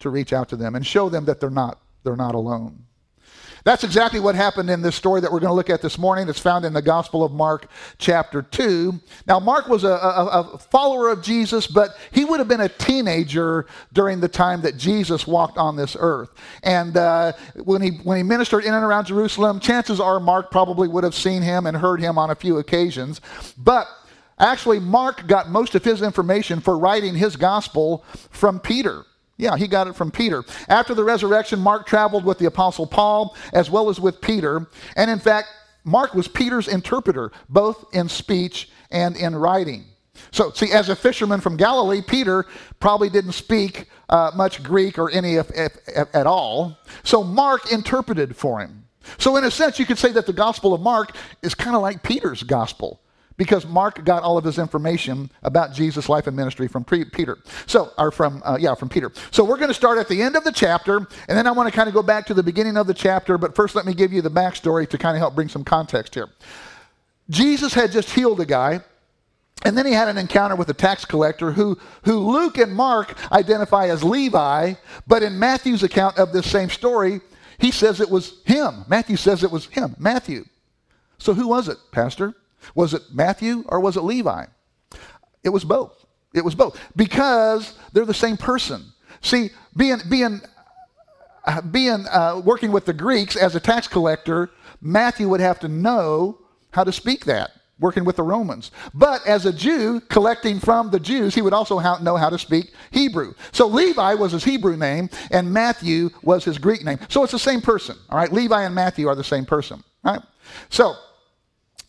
To 0.00 0.10
reach 0.10 0.32
out 0.32 0.48
to 0.48 0.56
them 0.56 0.74
and 0.74 0.84
show 0.84 1.08
them 1.08 1.26
that 1.26 1.40
they're 1.40 1.50
not, 1.50 1.80
they're 2.02 2.16
not 2.16 2.34
alone. 2.34 2.84
That's 3.64 3.84
exactly 3.84 4.18
what 4.18 4.34
happened 4.34 4.70
in 4.70 4.82
this 4.82 4.96
story 4.96 5.20
that 5.20 5.30
we're 5.30 5.38
going 5.38 5.50
to 5.50 5.54
look 5.54 5.70
at 5.70 5.82
this 5.82 5.96
morning. 5.96 6.28
It's 6.28 6.38
found 6.38 6.64
in 6.64 6.72
the 6.72 6.82
Gospel 6.82 7.22
of 7.22 7.32
Mark, 7.32 7.66
chapter 7.98 8.42
2. 8.42 8.98
Now, 9.26 9.38
Mark 9.38 9.68
was 9.68 9.84
a, 9.84 9.88
a, 9.88 10.54
a, 10.54 10.58
follower 10.58 11.10
of 11.10 11.22
Jesus, 11.22 11.68
but 11.68 11.96
he 12.10 12.24
would 12.24 12.40
have 12.40 12.48
been 12.48 12.62
a 12.62 12.68
teenager 12.68 13.66
during 13.92 14.18
the 14.20 14.28
time 14.28 14.62
that 14.62 14.76
Jesus 14.76 15.26
walked 15.26 15.58
on 15.58 15.76
this 15.76 15.96
earth. 15.98 16.30
And 16.64 16.96
uh, 16.96 17.32
when, 17.62 17.82
he, 17.82 17.90
when 18.02 18.16
he 18.16 18.24
ministered 18.24 18.64
in 18.64 18.74
and 18.74 18.84
around 18.84 19.06
Jerusalem, 19.06 19.60
chances 19.60 20.00
are 20.00 20.18
Mark 20.18 20.50
probably 20.50 20.88
would 20.88 21.04
have 21.04 21.14
seen 21.14 21.42
him 21.42 21.66
and 21.66 21.76
heard 21.76 22.00
him 22.00 22.18
on 22.18 22.30
a 22.30 22.34
few 22.34 22.58
occasions. 22.58 23.20
But 23.56 23.86
actually, 24.40 24.80
Mark 24.80 25.28
got 25.28 25.50
most 25.50 25.76
of 25.76 25.84
his 25.84 26.02
information 26.02 26.60
for 26.60 26.76
writing 26.76 27.14
his 27.14 27.36
gospel 27.36 28.04
from 28.30 28.58
Peter. 28.58 29.04
Yeah, 29.36 29.56
he 29.56 29.66
got 29.66 29.86
it 29.86 29.96
from 29.96 30.10
Peter. 30.10 30.44
After 30.68 30.94
the 30.94 31.04
resurrection, 31.04 31.58
Mark 31.58 31.86
traveled 31.86 32.24
with 32.24 32.38
the 32.38 32.46
Apostle 32.46 32.86
Paul 32.86 33.36
as 33.52 33.70
well 33.70 33.88
as 33.88 33.98
with 33.98 34.20
Peter. 34.20 34.66
And 34.96 35.10
in 35.10 35.18
fact, 35.18 35.48
Mark 35.84 36.14
was 36.14 36.28
Peter's 36.28 36.68
interpreter, 36.68 37.32
both 37.48 37.84
in 37.92 38.08
speech 38.08 38.70
and 38.90 39.16
in 39.16 39.34
writing. 39.34 39.84
So, 40.30 40.50
see, 40.52 40.70
as 40.70 40.88
a 40.88 40.96
fisherman 40.96 41.40
from 41.40 41.56
Galilee, 41.56 42.02
Peter 42.06 42.46
probably 42.78 43.08
didn't 43.08 43.32
speak 43.32 43.88
uh, 44.08 44.30
much 44.34 44.62
Greek 44.62 44.98
or 44.98 45.10
any 45.10 45.34
if, 45.34 45.50
if, 45.50 45.76
at 46.14 46.26
all. 46.26 46.78
So, 47.02 47.24
Mark 47.24 47.72
interpreted 47.72 48.36
for 48.36 48.60
him. 48.60 48.84
So, 49.18 49.36
in 49.36 49.44
a 49.44 49.50
sense, 49.50 49.78
you 49.78 49.86
could 49.86 49.98
say 49.98 50.12
that 50.12 50.26
the 50.26 50.32
Gospel 50.32 50.74
of 50.74 50.80
Mark 50.80 51.16
is 51.42 51.54
kind 51.54 51.74
of 51.74 51.82
like 51.82 52.02
Peter's 52.02 52.42
Gospel 52.42 53.01
because 53.36 53.66
Mark 53.66 54.04
got 54.04 54.22
all 54.22 54.38
of 54.38 54.44
his 54.44 54.58
information 54.58 55.30
about 55.42 55.72
Jesus' 55.72 56.08
life 56.08 56.26
and 56.26 56.36
ministry 56.36 56.68
from 56.68 56.84
Peter. 56.84 57.38
So, 57.66 57.92
or 57.98 58.10
from, 58.10 58.42
uh, 58.44 58.58
yeah, 58.60 58.74
from 58.74 58.88
Peter. 58.88 59.12
So 59.30 59.44
we're 59.44 59.56
going 59.56 59.68
to 59.68 59.74
start 59.74 59.98
at 59.98 60.08
the 60.08 60.22
end 60.22 60.36
of 60.36 60.44
the 60.44 60.52
chapter, 60.52 60.96
and 60.96 61.38
then 61.38 61.46
I 61.46 61.52
want 61.52 61.68
to 61.68 61.74
kind 61.74 61.88
of 61.88 61.94
go 61.94 62.02
back 62.02 62.26
to 62.26 62.34
the 62.34 62.42
beginning 62.42 62.76
of 62.76 62.86
the 62.86 62.94
chapter, 62.94 63.38
but 63.38 63.54
first 63.54 63.74
let 63.74 63.86
me 63.86 63.94
give 63.94 64.12
you 64.12 64.22
the 64.22 64.30
backstory 64.30 64.88
to 64.88 64.98
kind 64.98 65.16
of 65.16 65.20
help 65.20 65.34
bring 65.34 65.48
some 65.48 65.64
context 65.64 66.14
here. 66.14 66.28
Jesus 67.30 67.72
had 67.72 67.92
just 67.92 68.10
healed 68.10 68.40
a 68.40 68.46
guy, 68.46 68.80
and 69.64 69.78
then 69.78 69.86
he 69.86 69.92
had 69.92 70.08
an 70.08 70.18
encounter 70.18 70.56
with 70.56 70.68
a 70.68 70.74
tax 70.74 71.04
collector 71.04 71.52
who, 71.52 71.78
who 72.04 72.18
Luke 72.18 72.58
and 72.58 72.74
Mark 72.74 73.16
identify 73.30 73.88
as 73.88 74.02
Levi, 74.02 74.74
but 75.06 75.22
in 75.22 75.38
Matthew's 75.38 75.82
account 75.82 76.18
of 76.18 76.32
this 76.32 76.50
same 76.50 76.68
story, 76.68 77.20
he 77.58 77.70
says 77.70 78.00
it 78.00 78.10
was 78.10 78.42
him. 78.44 78.84
Matthew 78.88 79.16
says 79.16 79.44
it 79.44 79.50
was 79.50 79.66
him, 79.66 79.94
Matthew. 79.98 80.44
So 81.18 81.32
who 81.32 81.46
was 81.46 81.68
it, 81.68 81.78
Pastor? 81.92 82.34
Was 82.74 82.94
it 82.94 83.02
Matthew 83.12 83.64
or 83.68 83.80
was 83.80 83.96
it 83.96 84.02
Levi? 84.02 84.46
It 85.42 85.50
was 85.50 85.64
both. 85.64 86.04
It 86.34 86.44
was 86.44 86.54
both 86.54 86.78
because 86.96 87.74
they're 87.92 88.06
the 88.06 88.14
same 88.14 88.36
person. 88.36 88.84
See, 89.20 89.50
being 89.76 89.98
being 90.08 90.40
uh, 91.44 91.60
being 91.60 92.06
uh, 92.10 92.40
working 92.44 92.72
with 92.72 92.84
the 92.84 92.92
Greeks 92.92 93.36
as 93.36 93.54
a 93.54 93.60
tax 93.60 93.86
collector, 93.88 94.50
Matthew 94.80 95.28
would 95.28 95.40
have 95.40 95.60
to 95.60 95.68
know 95.68 96.38
how 96.70 96.84
to 96.84 96.92
speak 96.92 97.24
that. 97.26 97.50
Working 97.80 98.04
with 98.04 98.14
the 98.14 98.22
Romans, 98.22 98.70
but 98.94 99.26
as 99.26 99.44
a 99.44 99.52
Jew 99.52 100.00
collecting 100.02 100.60
from 100.60 100.90
the 100.90 101.00
Jews, 101.00 101.34
he 101.34 101.42
would 101.42 101.54
also 101.54 101.80
know 101.98 102.16
how 102.16 102.28
to 102.28 102.38
speak 102.38 102.72
Hebrew. 102.92 103.34
So 103.50 103.66
Levi 103.66 104.14
was 104.14 104.30
his 104.30 104.44
Hebrew 104.44 104.76
name, 104.76 105.10
and 105.32 105.52
Matthew 105.52 106.10
was 106.22 106.44
his 106.44 106.58
Greek 106.58 106.84
name. 106.84 107.00
So 107.08 107.24
it's 107.24 107.32
the 107.32 107.40
same 107.40 107.60
person. 107.60 107.96
All 108.08 108.18
right, 108.18 108.32
Levi 108.32 108.62
and 108.62 108.72
Matthew 108.72 109.08
are 109.08 109.16
the 109.16 109.24
same 109.24 109.44
person. 109.44 109.82
All 110.04 110.12
right. 110.12 110.22
So 110.70 110.94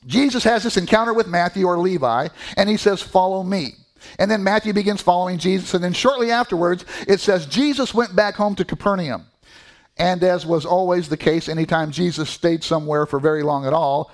Jesus 0.05 0.43
has 0.43 0.63
this 0.63 0.77
encounter 0.77 1.13
with 1.13 1.27
Matthew 1.27 1.65
or 1.65 1.77
Levi, 1.77 2.27
and 2.57 2.69
he 2.69 2.77
says, 2.77 3.01
Follow 3.01 3.43
me. 3.43 3.75
And 4.19 4.29
then 4.29 4.43
Matthew 4.43 4.73
begins 4.73 5.01
following 5.01 5.37
Jesus, 5.37 5.73
and 5.73 5.83
then 5.83 5.93
shortly 5.93 6.31
afterwards, 6.31 6.85
it 7.07 7.19
says, 7.19 7.45
Jesus 7.45 7.93
went 7.93 8.15
back 8.15 8.35
home 8.35 8.55
to 8.55 8.65
Capernaum. 8.65 9.25
And 9.97 10.23
as 10.23 10.45
was 10.45 10.65
always 10.65 11.07
the 11.07 11.17
case, 11.17 11.47
anytime 11.47 11.91
Jesus 11.91 12.29
stayed 12.29 12.63
somewhere 12.63 13.05
for 13.05 13.19
very 13.19 13.43
long 13.43 13.65
at 13.65 13.73
all, 13.73 14.11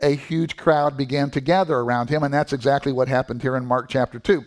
a 0.00 0.10
huge 0.10 0.56
crowd 0.56 0.96
began 0.96 1.30
to 1.30 1.40
gather 1.40 1.76
around 1.76 2.10
him, 2.10 2.22
and 2.22 2.32
that's 2.32 2.52
exactly 2.52 2.92
what 2.92 3.08
happened 3.08 3.42
here 3.42 3.56
in 3.56 3.64
Mark 3.64 3.88
chapter 3.88 4.18
2. 4.18 4.44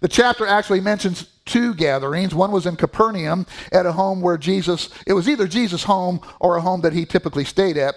The 0.00 0.08
chapter 0.08 0.46
actually 0.46 0.80
mentions 0.80 1.28
two 1.44 1.74
gatherings. 1.74 2.34
One 2.34 2.52
was 2.52 2.66
in 2.66 2.76
Capernaum 2.76 3.46
at 3.72 3.86
a 3.86 3.92
home 3.92 4.20
where 4.20 4.38
Jesus, 4.38 4.88
it 5.06 5.12
was 5.12 5.28
either 5.28 5.46
Jesus' 5.46 5.84
home 5.84 6.20
or 6.40 6.56
a 6.56 6.60
home 6.60 6.80
that 6.82 6.92
he 6.92 7.04
typically 7.04 7.44
stayed 7.44 7.76
at 7.76 7.94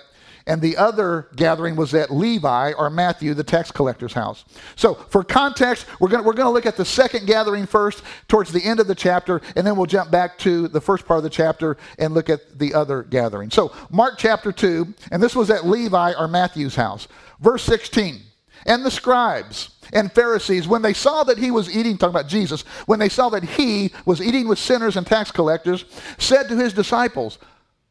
and 0.48 0.62
the 0.62 0.78
other 0.78 1.28
gathering 1.36 1.76
was 1.76 1.94
at 1.94 2.10
Levi 2.10 2.72
or 2.72 2.90
Matthew, 2.90 3.34
the 3.34 3.44
tax 3.44 3.70
collector's 3.70 4.14
house. 4.14 4.46
So, 4.76 4.96
for 4.96 5.24
context, 5.24 5.86
we're 6.00 6.08
going 6.08 6.24
we're 6.24 6.34
to 6.34 6.50
look 6.50 6.66
at 6.66 6.78
the 6.78 6.86
second 6.86 7.28
gathering 7.28 7.68
first 7.68 8.02
towards 8.28 8.52
the 8.52 8.64
end 8.64 8.80
of 8.80 8.88
the 8.88 8.96
chapter, 8.96 9.42
and 9.56 9.68
then 9.68 9.76
we'll 9.76 9.86
jump 9.86 10.10
back 10.10 10.38
to 10.40 10.68
the 10.70 10.82
first 10.82 11.06
part 11.06 11.18
of 11.18 11.24
the 11.24 11.30
chapter 11.30 11.78
and 12.00 12.14
look 12.14 12.30
at 12.30 12.58
the 12.58 12.74
other 12.74 13.04
gathering. 13.04 13.52
So, 13.52 13.74
Mark 13.92 14.16
chapter 14.18 14.52
2, 14.52 14.94
and 15.12 15.22
this 15.22 15.36
was 15.36 15.50
at 15.50 15.68
Levi 15.68 16.14
or 16.14 16.28
Matthew's 16.28 16.76
house. 16.76 17.08
Verse 17.40 17.64
16. 17.64 18.22
And 18.66 18.86
the 18.86 18.92
scribes 18.92 19.70
and 19.94 20.12
Pharisees, 20.12 20.68
when 20.68 20.82
they 20.82 20.94
saw 20.94 21.24
that 21.24 21.38
he 21.38 21.52
was 21.52 21.74
eating, 21.74 21.98
talking 21.98 22.16
about 22.16 22.30
Jesus, 22.30 22.62
when 22.86 23.00
they 23.00 23.10
saw 23.10 23.30
that 23.30 23.44
he 23.44 23.92
was 24.06 24.22
eating 24.22 24.48
with 24.48 24.60
sinners 24.60 24.98
and 24.98 25.06
tax 25.06 25.32
collectors, 25.32 25.86
said 26.18 26.50
to 26.50 26.58
his 26.58 26.74
disciples, 26.74 27.38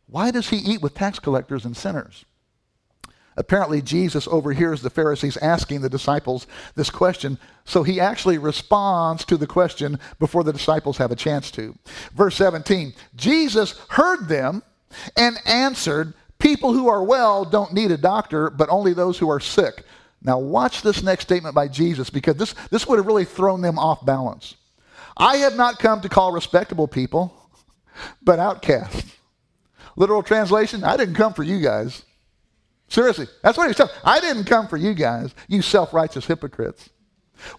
Why 0.06 0.30
does 0.30 0.50
he 0.50 0.56
eat 0.56 0.82
with 0.82 0.94
tax 0.94 1.18
collectors 1.18 1.64
and 1.64 1.76
sinners? 1.76 2.24
Apparently, 3.36 3.82
Jesus 3.82 4.26
overhears 4.28 4.80
the 4.80 4.90
Pharisees 4.90 5.36
asking 5.38 5.82
the 5.82 5.90
disciples 5.90 6.46
this 6.74 6.90
question, 6.90 7.38
so 7.64 7.82
he 7.82 8.00
actually 8.00 8.38
responds 8.38 9.24
to 9.26 9.36
the 9.36 9.46
question 9.46 9.98
before 10.18 10.42
the 10.42 10.52
disciples 10.52 10.96
have 10.96 11.12
a 11.12 11.16
chance 11.16 11.50
to. 11.52 11.74
Verse 12.14 12.34
17 12.36 12.94
Jesus 13.14 13.78
heard 13.90 14.28
them 14.28 14.62
and 15.16 15.38
answered, 15.44 16.14
People 16.38 16.72
who 16.72 16.88
are 16.88 17.02
well 17.02 17.44
don't 17.44 17.72
need 17.72 17.90
a 17.90 17.96
doctor, 17.96 18.50
but 18.50 18.68
only 18.68 18.92
those 18.92 19.18
who 19.18 19.30
are 19.30 19.40
sick. 19.40 19.84
Now, 20.22 20.38
watch 20.38 20.82
this 20.82 21.02
next 21.02 21.24
statement 21.24 21.54
by 21.54 21.68
Jesus 21.68 22.10
because 22.10 22.36
this, 22.36 22.54
this 22.70 22.86
would 22.86 22.98
have 22.98 23.06
really 23.06 23.24
thrown 23.24 23.60
them 23.60 23.78
off 23.78 24.04
balance. 24.04 24.56
I 25.16 25.38
have 25.38 25.56
not 25.56 25.78
come 25.78 26.00
to 26.02 26.08
call 26.08 26.32
respectable 26.32 26.88
people, 26.88 27.32
but 28.22 28.38
outcasts. 28.38 29.14
Literal 29.96 30.22
translation 30.22 30.84
I 30.84 30.96
didn't 30.96 31.14
come 31.14 31.32
for 31.32 31.42
you 31.42 31.60
guys. 31.60 32.02
Seriously, 32.88 33.26
that's 33.42 33.58
what 33.58 33.66
he's 33.66 33.76
telling. 33.76 33.92
I 34.04 34.20
didn't 34.20 34.44
come 34.44 34.68
for 34.68 34.76
you 34.76 34.94
guys, 34.94 35.34
you 35.48 35.62
self 35.62 35.92
righteous 35.92 36.26
hypocrites. 36.26 36.88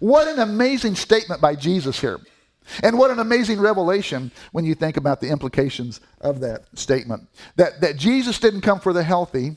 What 0.00 0.28
an 0.28 0.40
amazing 0.40 0.96
statement 0.96 1.40
by 1.40 1.54
Jesus 1.54 2.00
here. 2.00 2.18
And 2.82 2.98
what 2.98 3.10
an 3.10 3.18
amazing 3.18 3.60
revelation 3.60 4.30
when 4.52 4.64
you 4.64 4.74
think 4.74 4.96
about 4.96 5.20
the 5.20 5.28
implications 5.28 6.00
of 6.20 6.40
that 6.40 6.64
statement. 6.74 7.26
That, 7.56 7.80
that 7.80 7.96
Jesus 7.96 8.38
didn't 8.38 8.60
come 8.60 8.80
for 8.80 8.92
the 8.92 9.02
healthy, 9.02 9.56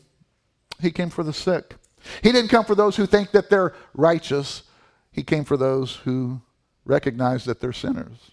he 0.79 0.91
came 0.91 1.09
for 1.09 1.23
the 1.23 1.33
sick. 1.33 1.75
He 2.23 2.31
didn't 2.31 2.49
come 2.49 2.65
for 2.65 2.75
those 2.75 2.95
who 2.95 3.05
think 3.05 3.31
that 3.31 3.49
they're 3.49 3.73
righteous, 3.93 4.63
he 5.11 5.23
came 5.23 5.43
for 5.43 5.57
those 5.57 5.97
who 5.97 6.41
recognize 6.85 7.45
that 7.45 7.59
they're 7.59 7.73
sinners. 7.73 8.31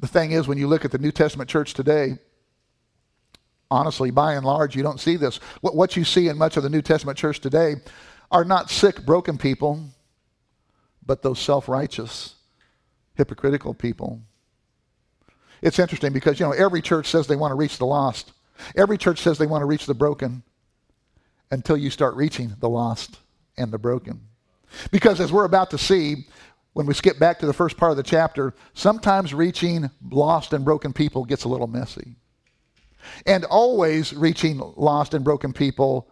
The 0.00 0.06
thing 0.06 0.32
is, 0.32 0.46
when 0.46 0.58
you 0.58 0.68
look 0.68 0.84
at 0.84 0.92
the 0.92 0.98
New 0.98 1.10
Testament 1.10 1.48
church 1.48 1.72
today, 1.72 2.18
honestly, 3.70 4.10
by 4.10 4.34
and 4.34 4.44
large, 4.44 4.76
you 4.76 4.82
don't 4.82 5.00
see 5.00 5.16
this. 5.16 5.36
What, 5.60 5.74
what 5.74 5.96
you 5.96 6.04
see 6.04 6.28
in 6.28 6.38
much 6.38 6.56
of 6.56 6.62
the 6.62 6.70
New 6.70 6.82
Testament 6.82 7.18
church 7.18 7.40
today 7.40 7.76
are 8.30 8.44
not 8.44 8.70
sick, 8.70 9.04
broken 9.04 9.38
people, 9.38 9.80
but 11.04 11.22
those 11.22 11.38
self 11.38 11.68
righteous, 11.68 12.34
hypocritical 13.14 13.74
people. 13.74 14.20
It's 15.62 15.78
interesting 15.78 16.12
because, 16.12 16.38
you 16.38 16.46
know, 16.46 16.52
every 16.52 16.82
church 16.82 17.06
says 17.06 17.26
they 17.26 17.36
want 17.36 17.50
to 17.50 17.56
reach 17.56 17.78
the 17.78 17.86
lost. 17.86 18.32
Every 18.76 18.98
church 18.98 19.20
says 19.20 19.38
they 19.38 19.46
want 19.46 19.62
to 19.62 19.66
reach 19.66 19.86
the 19.86 19.94
broken 19.94 20.42
until 21.50 21.76
you 21.76 21.90
start 21.90 22.14
reaching 22.16 22.54
the 22.60 22.68
lost 22.68 23.18
and 23.56 23.72
the 23.72 23.78
broken. 23.78 24.20
Because 24.90 25.20
as 25.20 25.32
we're 25.32 25.44
about 25.44 25.70
to 25.70 25.78
see, 25.78 26.26
when 26.72 26.86
we 26.86 26.94
skip 26.94 27.18
back 27.18 27.38
to 27.38 27.46
the 27.46 27.52
first 27.52 27.76
part 27.76 27.90
of 27.90 27.96
the 27.96 28.02
chapter, 28.02 28.52
sometimes 28.74 29.32
reaching 29.32 29.90
lost 30.10 30.52
and 30.52 30.64
broken 30.64 30.92
people 30.92 31.24
gets 31.24 31.44
a 31.44 31.48
little 31.48 31.66
messy. 31.66 32.16
And 33.26 33.44
always 33.44 34.12
reaching 34.12 34.60
lost 34.76 35.14
and 35.14 35.24
broken 35.24 35.52
people 35.52 36.08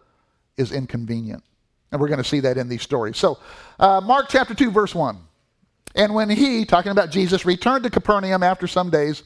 is 0.57 0.71
inconvenient. 0.71 1.43
And 1.91 2.01
we're 2.01 2.07
going 2.07 2.21
to 2.21 2.27
see 2.27 2.41
that 2.41 2.57
in 2.57 2.67
these 2.67 2.81
stories. 2.81 3.17
So, 3.17 3.39
uh, 3.79 4.01
Mark 4.01 4.27
chapter 4.29 4.53
2, 4.53 4.71
verse 4.71 4.93
1. 4.93 5.17
And 5.95 6.13
when 6.13 6.29
he, 6.29 6.65
talking 6.65 6.91
about 6.91 7.09
Jesus, 7.09 7.45
returned 7.45 7.83
to 7.85 7.89
Capernaum 7.89 8.43
after 8.43 8.67
some 8.67 8.89
days, 8.89 9.23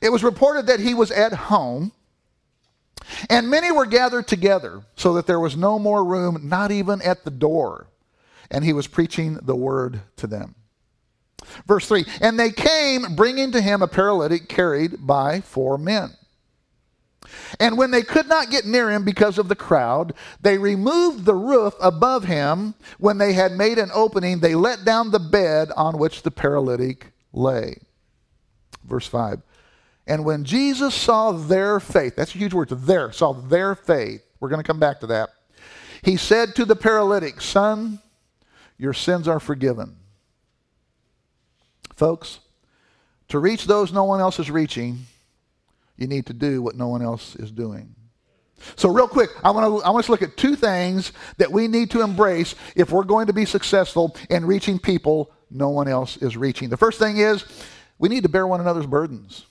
it 0.00 0.10
was 0.10 0.22
reported 0.22 0.66
that 0.66 0.80
he 0.80 0.94
was 0.94 1.10
at 1.10 1.32
home, 1.32 1.92
and 3.28 3.48
many 3.48 3.72
were 3.72 3.86
gathered 3.86 4.28
together, 4.28 4.82
so 4.94 5.14
that 5.14 5.26
there 5.26 5.40
was 5.40 5.56
no 5.56 5.78
more 5.78 6.04
room, 6.04 6.40
not 6.44 6.70
even 6.70 7.02
at 7.02 7.24
the 7.24 7.30
door. 7.30 7.88
And 8.50 8.64
he 8.64 8.72
was 8.72 8.86
preaching 8.86 9.38
the 9.42 9.56
word 9.56 10.00
to 10.16 10.26
them. 10.26 10.54
Verse 11.66 11.88
3 11.88 12.04
And 12.20 12.38
they 12.38 12.50
came, 12.50 13.16
bringing 13.16 13.52
to 13.52 13.60
him 13.60 13.82
a 13.82 13.88
paralytic 13.88 14.48
carried 14.48 15.06
by 15.06 15.40
four 15.40 15.78
men. 15.78 16.10
And 17.60 17.78
when 17.78 17.90
they 17.90 18.02
could 18.02 18.28
not 18.28 18.50
get 18.50 18.66
near 18.66 18.90
him 18.90 19.04
because 19.04 19.38
of 19.38 19.48
the 19.48 19.56
crowd, 19.56 20.14
they 20.40 20.58
removed 20.58 21.24
the 21.24 21.34
roof 21.34 21.74
above 21.80 22.24
him. 22.24 22.74
When 22.98 23.18
they 23.18 23.32
had 23.32 23.52
made 23.52 23.78
an 23.78 23.90
opening, 23.92 24.40
they 24.40 24.54
let 24.54 24.84
down 24.84 25.10
the 25.10 25.18
bed 25.18 25.70
on 25.76 25.98
which 25.98 26.22
the 26.22 26.30
paralytic 26.30 27.12
lay. 27.32 27.78
Verse 28.84 29.06
5. 29.06 29.42
And 30.06 30.24
when 30.24 30.44
Jesus 30.44 30.94
saw 30.94 31.32
their 31.32 31.80
faith, 31.80 32.14
that's 32.14 32.34
a 32.34 32.38
huge 32.38 32.54
word, 32.54 32.68
to 32.68 32.76
their, 32.76 33.10
saw 33.10 33.32
their 33.32 33.74
faith, 33.74 34.24
we're 34.38 34.48
going 34.48 34.62
to 34.62 34.66
come 34.66 34.78
back 34.78 35.00
to 35.00 35.06
that. 35.08 35.30
He 36.02 36.16
said 36.16 36.54
to 36.54 36.64
the 36.64 36.76
paralytic, 36.76 37.40
Son, 37.40 38.00
your 38.78 38.92
sins 38.92 39.26
are 39.26 39.40
forgiven. 39.40 39.96
Folks, 41.96 42.40
to 43.28 43.38
reach 43.38 43.66
those 43.66 43.92
no 43.92 44.04
one 44.04 44.20
else 44.20 44.38
is 44.38 44.50
reaching, 44.50 45.06
you 45.96 46.06
need 46.06 46.26
to 46.26 46.32
do 46.32 46.62
what 46.62 46.76
no 46.76 46.88
one 46.88 47.02
else 47.02 47.36
is 47.36 47.50
doing. 47.50 47.94
So, 48.76 48.90
real 48.90 49.08
quick, 49.08 49.30
I 49.44 49.50
want 49.50 49.66
to 49.66 49.86
I 49.86 49.90
want 49.90 50.06
to 50.06 50.10
look 50.10 50.22
at 50.22 50.36
two 50.36 50.56
things 50.56 51.12
that 51.36 51.52
we 51.52 51.68
need 51.68 51.90
to 51.90 52.02
embrace 52.02 52.54
if 52.74 52.90
we're 52.90 53.04
going 53.04 53.26
to 53.26 53.32
be 53.32 53.44
successful 53.44 54.16
in 54.30 54.46
reaching 54.46 54.78
people 54.78 55.32
no 55.50 55.68
one 55.68 55.88
else 55.88 56.16
is 56.16 56.36
reaching. 56.36 56.68
The 56.68 56.76
first 56.76 56.98
thing 56.98 57.18
is 57.18 57.44
we 57.98 58.08
need 58.08 58.22
to 58.22 58.28
bear 58.28 58.46
one 58.46 58.60
another's 58.60 58.86
burdens. 58.86 59.46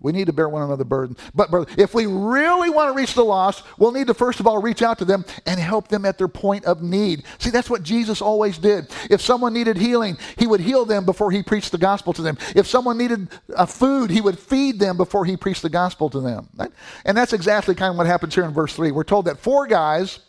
We 0.00 0.12
need 0.12 0.26
to 0.26 0.32
bear 0.32 0.48
one 0.48 0.62
another 0.62 0.84
burden. 0.84 1.16
But 1.34 1.50
brother, 1.50 1.70
if 1.76 1.92
we 1.92 2.06
really 2.06 2.70
want 2.70 2.92
to 2.92 2.96
reach 2.96 3.14
the 3.14 3.24
lost, 3.24 3.64
we'll 3.78 3.90
need 3.90 4.06
to 4.06 4.14
first 4.14 4.38
of 4.38 4.46
all 4.46 4.62
reach 4.62 4.80
out 4.80 4.98
to 4.98 5.04
them 5.04 5.24
and 5.44 5.58
help 5.58 5.88
them 5.88 6.04
at 6.04 6.18
their 6.18 6.28
point 6.28 6.64
of 6.66 6.82
need. 6.82 7.24
See, 7.38 7.50
that's 7.50 7.68
what 7.68 7.82
Jesus 7.82 8.22
always 8.22 8.58
did. 8.58 8.88
If 9.10 9.20
someone 9.20 9.52
needed 9.52 9.76
healing, 9.76 10.16
he 10.36 10.46
would 10.46 10.60
heal 10.60 10.84
them 10.84 11.04
before 11.04 11.32
he 11.32 11.42
preached 11.42 11.72
the 11.72 11.78
gospel 11.78 12.12
to 12.12 12.22
them. 12.22 12.38
If 12.54 12.66
someone 12.66 12.96
needed 12.96 13.28
a 13.56 13.66
food, 13.66 14.10
he 14.10 14.20
would 14.20 14.38
feed 14.38 14.78
them 14.78 14.96
before 14.96 15.24
he 15.24 15.36
preached 15.36 15.62
the 15.62 15.68
gospel 15.68 16.08
to 16.10 16.20
them. 16.20 16.48
Right? 16.56 16.70
And 17.04 17.16
that's 17.16 17.32
exactly 17.32 17.74
kind 17.74 17.90
of 17.90 17.96
what 17.96 18.06
happens 18.06 18.34
here 18.34 18.44
in 18.44 18.52
verse 18.52 18.74
3. 18.74 18.92
We're 18.92 19.04
told 19.04 19.24
that 19.24 19.38
four 19.38 19.66
guys 19.66 20.20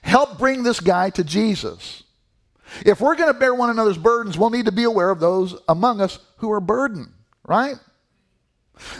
helped 0.00 0.38
bring 0.38 0.62
this 0.62 0.80
guy 0.80 1.10
to 1.10 1.24
Jesus. 1.24 2.04
If 2.84 3.00
we're 3.00 3.16
going 3.16 3.32
to 3.32 3.38
bear 3.38 3.54
one 3.54 3.70
another's 3.70 3.98
burdens, 3.98 4.38
we'll 4.38 4.50
need 4.50 4.66
to 4.66 4.72
be 4.72 4.84
aware 4.84 5.10
of 5.10 5.20
those 5.20 5.56
among 5.68 6.00
us 6.00 6.18
who 6.38 6.50
are 6.52 6.60
burdened, 6.60 7.08
right? 7.44 7.76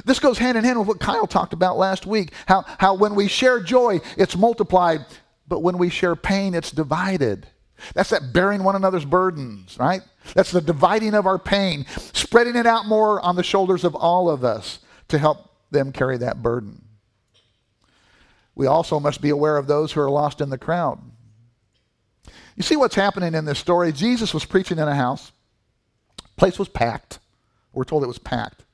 This 0.04 0.18
goes 0.18 0.38
hand 0.38 0.56
in 0.56 0.64
hand 0.64 0.78
with 0.78 0.88
what 0.88 1.00
Kyle 1.00 1.26
talked 1.26 1.52
about 1.52 1.76
last 1.76 2.06
week 2.06 2.32
how, 2.46 2.64
how 2.78 2.94
when 2.94 3.14
we 3.14 3.28
share 3.28 3.60
joy, 3.60 4.00
it's 4.16 4.36
multiplied, 4.36 5.04
but 5.48 5.62
when 5.62 5.78
we 5.78 5.90
share 5.90 6.16
pain, 6.16 6.54
it's 6.54 6.70
divided. 6.70 7.46
That's 7.94 8.10
that 8.10 8.32
bearing 8.32 8.64
one 8.64 8.76
another's 8.76 9.04
burdens, 9.04 9.76
right? 9.78 10.00
That's 10.34 10.50
the 10.50 10.60
dividing 10.60 11.14
of 11.14 11.26
our 11.26 11.38
pain, 11.38 11.84
spreading 12.12 12.56
it 12.56 12.66
out 12.66 12.86
more 12.86 13.20
on 13.20 13.36
the 13.36 13.42
shoulders 13.42 13.84
of 13.84 13.94
all 13.94 14.30
of 14.30 14.44
us 14.44 14.78
to 15.08 15.18
help 15.18 15.50
them 15.70 15.92
carry 15.92 16.16
that 16.18 16.42
burden. 16.42 16.82
We 18.54 18.66
also 18.66 18.98
must 18.98 19.20
be 19.20 19.28
aware 19.28 19.58
of 19.58 19.66
those 19.66 19.92
who 19.92 20.00
are 20.00 20.10
lost 20.10 20.40
in 20.40 20.48
the 20.48 20.58
crowd. 20.58 20.98
You 22.56 22.62
see 22.62 22.76
what's 22.76 22.94
happening 22.94 23.34
in 23.34 23.44
this 23.44 23.58
story? 23.58 23.92
Jesus 23.92 24.32
was 24.32 24.46
preaching 24.46 24.78
in 24.78 24.88
a 24.88 24.94
house. 24.94 25.30
Place 26.36 26.58
was 26.58 26.68
packed. 26.68 27.18
We're 27.74 27.84
told 27.84 28.02
it 28.02 28.08
was 28.08 28.18
packed. 28.18 28.64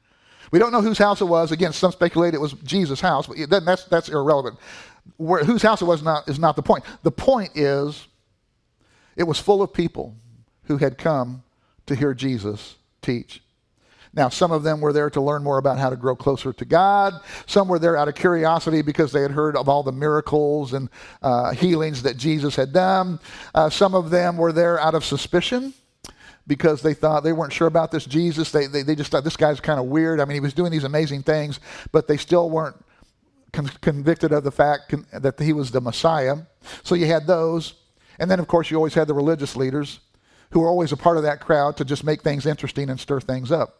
We 0.52 0.58
don't 0.58 0.70
know 0.70 0.82
whose 0.82 0.98
house 0.98 1.20
it 1.20 1.24
was. 1.24 1.50
Again, 1.50 1.72
some 1.72 1.90
speculate 1.90 2.34
it 2.34 2.40
was 2.40 2.52
Jesus' 2.52 3.00
house, 3.00 3.26
but 3.26 3.38
that's, 3.64 3.84
that's 3.86 4.08
irrelevant. 4.10 4.58
Where, 5.16 5.42
whose 5.42 5.62
house 5.62 5.82
it 5.82 5.86
was 5.86 6.02
not, 6.02 6.28
is 6.28 6.38
not 6.38 6.54
the 6.54 6.62
point. 6.62 6.84
The 7.02 7.10
point 7.10 7.56
is, 7.56 8.06
it 9.16 9.24
was 9.24 9.38
full 9.38 9.62
of 9.62 9.72
people 9.72 10.14
who 10.64 10.76
had 10.76 10.98
come 10.98 11.42
to 11.86 11.96
hear 11.96 12.14
Jesus 12.14 12.76
teach. 13.00 13.42
Now, 14.14 14.28
some 14.28 14.52
of 14.52 14.62
them 14.62 14.82
were 14.82 14.92
there 14.92 15.08
to 15.08 15.22
learn 15.22 15.42
more 15.42 15.56
about 15.56 15.78
how 15.78 15.88
to 15.88 15.96
grow 15.96 16.14
closer 16.14 16.52
to 16.52 16.64
God. 16.66 17.14
Some 17.46 17.66
were 17.66 17.78
there 17.78 17.96
out 17.96 18.08
of 18.08 18.14
curiosity 18.14 18.82
because 18.82 19.10
they 19.10 19.22
had 19.22 19.30
heard 19.30 19.56
of 19.56 19.70
all 19.70 19.82
the 19.82 19.90
miracles 19.90 20.74
and 20.74 20.90
uh, 21.22 21.52
healings 21.52 22.02
that 22.02 22.18
Jesus 22.18 22.54
had 22.54 22.74
done. 22.74 23.18
Uh, 23.54 23.70
some 23.70 23.94
of 23.94 24.10
them 24.10 24.36
were 24.36 24.52
there 24.52 24.78
out 24.78 24.94
of 24.94 25.02
suspicion 25.02 25.72
because 26.46 26.82
they 26.82 26.94
thought 26.94 27.22
they 27.22 27.32
weren't 27.32 27.52
sure 27.52 27.68
about 27.68 27.90
this 27.90 28.04
Jesus. 28.04 28.50
They, 28.50 28.66
they, 28.66 28.82
they 28.82 28.94
just 28.94 29.10
thought 29.10 29.24
this 29.24 29.36
guy's 29.36 29.60
kind 29.60 29.78
of 29.78 29.86
weird. 29.86 30.20
I 30.20 30.24
mean, 30.24 30.34
he 30.34 30.40
was 30.40 30.54
doing 30.54 30.72
these 30.72 30.84
amazing 30.84 31.22
things, 31.22 31.60
but 31.92 32.08
they 32.08 32.16
still 32.16 32.50
weren't 32.50 32.76
con- 33.52 33.70
convicted 33.80 34.32
of 34.32 34.44
the 34.44 34.50
fact 34.50 34.88
con- 34.88 35.06
that 35.12 35.38
he 35.38 35.52
was 35.52 35.70
the 35.70 35.80
Messiah. 35.80 36.36
So 36.82 36.94
you 36.94 37.06
had 37.06 37.26
those. 37.26 37.74
And 38.18 38.30
then, 38.30 38.40
of 38.40 38.48
course, 38.48 38.70
you 38.70 38.76
always 38.76 38.94
had 38.94 39.08
the 39.08 39.14
religious 39.14 39.56
leaders 39.56 40.00
who 40.50 40.60
were 40.60 40.68
always 40.68 40.92
a 40.92 40.96
part 40.96 41.16
of 41.16 41.22
that 41.22 41.40
crowd 41.40 41.76
to 41.78 41.84
just 41.84 42.04
make 42.04 42.22
things 42.22 42.44
interesting 42.44 42.90
and 42.90 43.00
stir 43.00 43.20
things 43.20 43.50
up. 43.50 43.78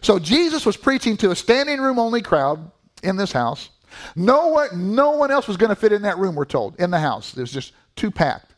So 0.00 0.18
Jesus 0.18 0.64
was 0.64 0.76
preaching 0.76 1.16
to 1.18 1.30
a 1.30 1.36
standing 1.36 1.80
room 1.80 1.98
only 1.98 2.22
crowd 2.22 2.70
in 3.02 3.16
this 3.16 3.32
house. 3.32 3.70
No 4.14 4.48
one, 4.48 4.94
no 4.94 5.10
one 5.12 5.30
else 5.30 5.48
was 5.48 5.56
going 5.56 5.70
to 5.70 5.76
fit 5.76 5.92
in 5.92 6.02
that 6.02 6.18
room, 6.18 6.34
we're 6.34 6.44
told, 6.44 6.78
in 6.78 6.90
the 6.90 7.00
house. 7.00 7.36
It 7.36 7.40
was 7.40 7.52
just 7.52 7.72
too 7.96 8.10
packed. 8.10 8.54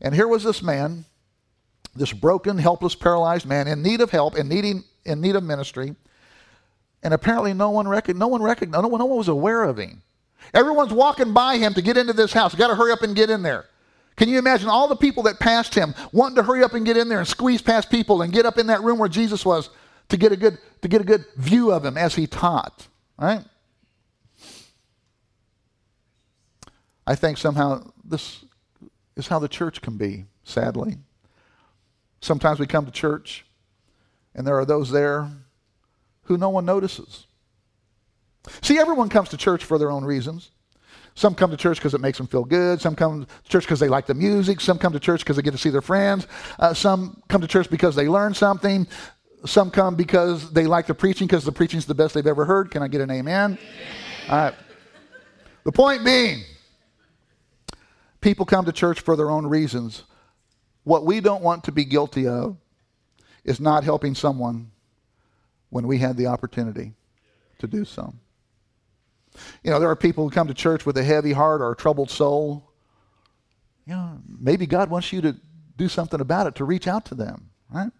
And 0.00 0.14
here 0.14 0.28
was 0.28 0.44
this 0.44 0.62
man 0.62 1.04
this 1.96 2.12
broken, 2.12 2.58
helpless, 2.58 2.94
paralyzed 2.94 3.46
man 3.46 3.68
in 3.68 3.82
need 3.82 4.00
of 4.00 4.10
help, 4.10 4.36
in, 4.36 4.48
needing, 4.48 4.84
in 5.04 5.20
need 5.20 5.36
of 5.36 5.42
ministry. 5.42 5.94
And 7.02 7.14
apparently 7.14 7.54
no 7.54 7.70
one, 7.70 7.86
rec- 7.86 8.14
no 8.14 8.28
one 8.28 8.42
recognized, 8.42 8.82
no 8.82 8.88
one, 8.88 8.98
no 8.98 9.04
one 9.04 9.18
was 9.18 9.28
aware 9.28 9.64
of 9.64 9.78
him. 9.78 10.02
Everyone's 10.52 10.92
walking 10.92 11.32
by 11.32 11.58
him 11.58 11.74
to 11.74 11.82
get 11.82 11.96
into 11.96 12.12
this 12.12 12.32
house. 12.32 12.54
Got 12.54 12.68
to 12.68 12.74
hurry 12.74 12.92
up 12.92 13.02
and 13.02 13.14
get 13.14 13.30
in 13.30 13.42
there. 13.42 13.66
Can 14.16 14.28
you 14.28 14.38
imagine 14.38 14.68
all 14.68 14.88
the 14.88 14.96
people 14.96 15.24
that 15.24 15.40
passed 15.40 15.74
him 15.74 15.94
wanting 16.12 16.36
to 16.36 16.42
hurry 16.42 16.62
up 16.62 16.74
and 16.74 16.86
get 16.86 16.96
in 16.96 17.08
there 17.08 17.18
and 17.18 17.26
squeeze 17.26 17.60
past 17.60 17.90
people 17.90 18.22
and 18.22 18.32
get 18.32 18.46
up 18.46 18.58
in 18.58 18.68
that 18.68 18.82
room 18.82 18.98
where 18.98 19.08
Jesus 19.08 19.44
was 19.44 19.70
to 20.08 20.16
get 20.16 20.32
a 20.32 20.36
good, 20.36 20.58
to 20.82 20.88
get 20.88 21.00
a 21.00 21.04
good 21.04 21.24
view 21.36 21.72
of 21.72 21.84
him 21.84 21.98
as 21.98 22.14
he 22.14 22.26
taught? 22.26 22.86
Right? 23.18 23.42
I 27.06 27.14
think 27.14 27.38
somehow 27.38 27.90
this 28.04 28.44
is 29.16 29.26
how 29.26 29.38
the 29.38 29.48
church 29.48 29.82
can 29.82 29.96
be, 29.96 30.24
sadly. 30.44 30.96
Sometimes 32.24 32.58
we 32.58 32.66
come 32.66 32.86
to 32.86 32.90
church 32.90 33.44
and 34.34 34.46
there 34.46 34.58
are 34.58 34.64
those 34.64 34.90
there 34.90 35.30
who 36.22 36.38
no 36.38 36.48
one 36.48 36.64
notices. 36.64 37.26
See, 38.62 38.78
everyone 38.78 39.10
comes 39.10 39.28
to 39.28 39.36
church 39.36 39.62
for 39.62 39.76
their 39.76 39.90
own 39.90 40.06
reasons. 40.06 40.50
Some 41.14 41.34
come 41.34 41.50
to 41.50 41.56
church 41.58 41.76
because 41.76 41.92
it 41.92 42.00
makes 42.00 42.16
them 42.16 42.26
feel 42.26 42.44
good. 42.44 42.80
Some 42.80 42.96
come 42.96 43.26
to 43.26 43.50
church 43.50 43.64
because 43.64 43.78
they 43.78 43.90
like 43.90 44.06
the 44.06 44.14
music. 44.14 44.62
Some 44.62 44.78
come 44.78 44.94
to 44.94 44.98
church 44.98 45.20
because 45.20 45.36
they 45.36 45.42
get 45.42 45.50
to 45.50 45.58
see 45.58 45.68
their 45.68 45.82
friends. 45.82 46.26
Uh, 46.58 46.72
some 46.72 47.22
come 47.28 47.42
to 47.42 47.46
church 47.46 47.68
because 47.68 47.94
they 47.94 48.08
learn 48.08 48.32
something. 48.32 48.86
Some 49.44 49.70
come 49.70 49.94
because 49.94 50.50
they 50.50 50.66
like 50.66 50.86
the 50.86 50.94
preaching 50.94 51.26
because 51.26 51.44
the 51.44 51.52
preaching's 51.52 51.84
the 51.84 51.94
best 51.94 52.14
they've 52.14 52.26
ever 52.26 52.46
heard. 52.46 52.70
Can 52.70 52.82
I 52.82 52.88
get 52.88 53.02
an 53.02 53.10
amen? 53.10 53.58
All 54.30 54.36
right. 54.36 54.54
The 55.64 55.72
point 55.72 56.06
being, 56.06 56.42
people 58.22 58.46
come 58.46 58.64
to 58.64 58.72
church 58.72 59.00
for 59.00 59.14
their 59.14 59.30
own 59.30 59.46
reasons. 59.46 60.04
What 60.84 61.04
we 61.04 61.20
don't 61.20 61.42
want 61.42 61.64
to 61.64 61.72
be 61.72 61.84
guilty 61.84 62.26
of 62.26 62.56
is 63.44 63.60
not 63.60 63.84
helping 63.84 64.14
someone 64.14 64.70
when 65.70 65.86
we 65.86 65.98
had 65.98 66.16
the 66.16 66.26
opportunity 66.26 66.92
to 67.58 67.66
do 67.66 67.84
so. 67.84 68.14
You 69.62 69.70
know, 69.70 69.80
there 69.80 69.90
are 69.90 69.96
people 69.96 70.24
who 70.24 70.30
come 70.30 70.46
to 70.46 70.54
church 70.54 70.86
with 70.86 70.96
a 70.96 71.02
heavy 71.02 71.32
heart 71.32 71.60
or 71.60 71.72
a 71.72 71.76
troubled 71.76 72.10
soul. 72.10 72.70
You 73.86 73.94
know, 73.94 74.18
maybe 74.38 74.66
God 74.66 74.90
wants 74.90 75.12
you 75.12 75.20
to 75.22 75.36
do 75.76 75.88
something 75.88 76.20
about 76.20 76.46
it, 76.46 76.54
to 76.56 76.64
reach 76.64 76.86
out 76.86 77.04
to 77.06 77.14
them, 77.14 77.50
right? 77.70 77.90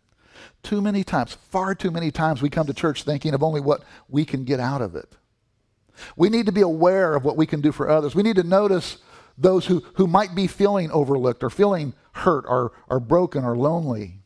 Too 0.62 0.80
many 0.80 1.04
times, 1.04 1.34
far 1.50 1.74
too 1.74 1.90
many 1.90 2.10
times, 2.10 2.40
we 2.40 2.50
come 2.50 2.66
to 2.66 2.74
church 2.74 3.02
thinking 3.02 3.34
of 3.34 3.42
only 3.42 3.60
what 3.60 3.82
we 4.08 4.24
can 4.24 4.44
get 4.44 4.60
out 4.60 4.80
of 4.80 4.94
it. 4.94 5.16
We 6.16 6.28
need 6.28 6.46
to 6.46 6.52
be 6.52 6.60
aware 6.60 7.14
of 7.14 7.24
what 7.24 7.36
we 7.36 7.46
can 7.46 7.60
do 7.60 7.72
for 7.72 7.88
others. 7.88 8.14
We 8.14 8.22
need 8.22 8.36
to 8.36 8.42
notice 8.42 8.98
those 9.36 9.66
who, 9.66 9.84
who 9.94 10.06
might 10.06 10.34
be 10.34 10.46
feeling 10.46 10.90
overlooked 10.90 11.42
or 11.42 11.50
feeling 11.50 11.94
hurt 12.14 12.44
or, 12.48 12.72
or 12.88 13.00
broken 13.00 13.44
or 13.44 13.56
lonely. 13.56 14.20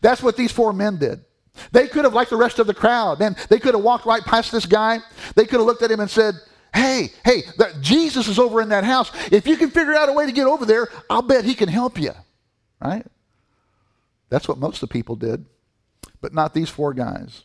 That's 0.00 0.22
what 0.22 0.36
these 0.36 0.52
four 0.52 0.72
men 0.72 0.98
did. 0.98 1.24
They 1.72 1.88
could 1.88 2.04
have, 2.04 2.14
like 2.14 2.28
the 2.28 2.36
rest 2.36 2.58
of 2.58 2.66
the 2.66 2.74
crowd, 2.74 3.20
man, 3.20 3.36
they 3.48 3.58
could 3.58 3.74
have 3.74 3.82
walked 3.82 4.06
right 4.06 4.22
past 4.22 4.52
this 4.52 4.66
guy. 4.66 4.98
They 5.34 5.44
could 5.44 5.60
have 5.60 5.66
looked 5.66 5.82
at 5.82 5.90
him 5.90 6.00
and 6.00 6.10
said, 6.10 6.34
Hey, 6.74 7.10
hey, 7.24 7.42
Jesus 7.80 8.26
is 8.26 8.38
over 8.38 8.60
in 8.60 8.70
that 8.70 8.82
house. 8.82 9.12
If 9.30 9.46
you 9.46 9.56
can 9.56 9.70
figure 9.70 9.94
out 9.94 10.08
a 10.08 10.12
way 10.12 10.26
to 10.26 10.32
get 10.32 10.48
over 10.48 10.64
there, 10.64 10.88
I'll 11.08 11.22
bet 11.22 11.44
he 11.44 11.54
can 11.54 11.68
help 11.68 12.00
you. 12.00 12.10
Right? 12.80 13.06
That's 14.28 14.48
what 14.48 14.58
most 14.58 14.82
of 14.82 14.88
the 14.88 14.92
people 14.92 15.14
did, 15.14 15.46
but 16.20 16.34
not 16.34 16.52
these 16.52 16.68
four 16.68 16.92
guys. 16.92 17.44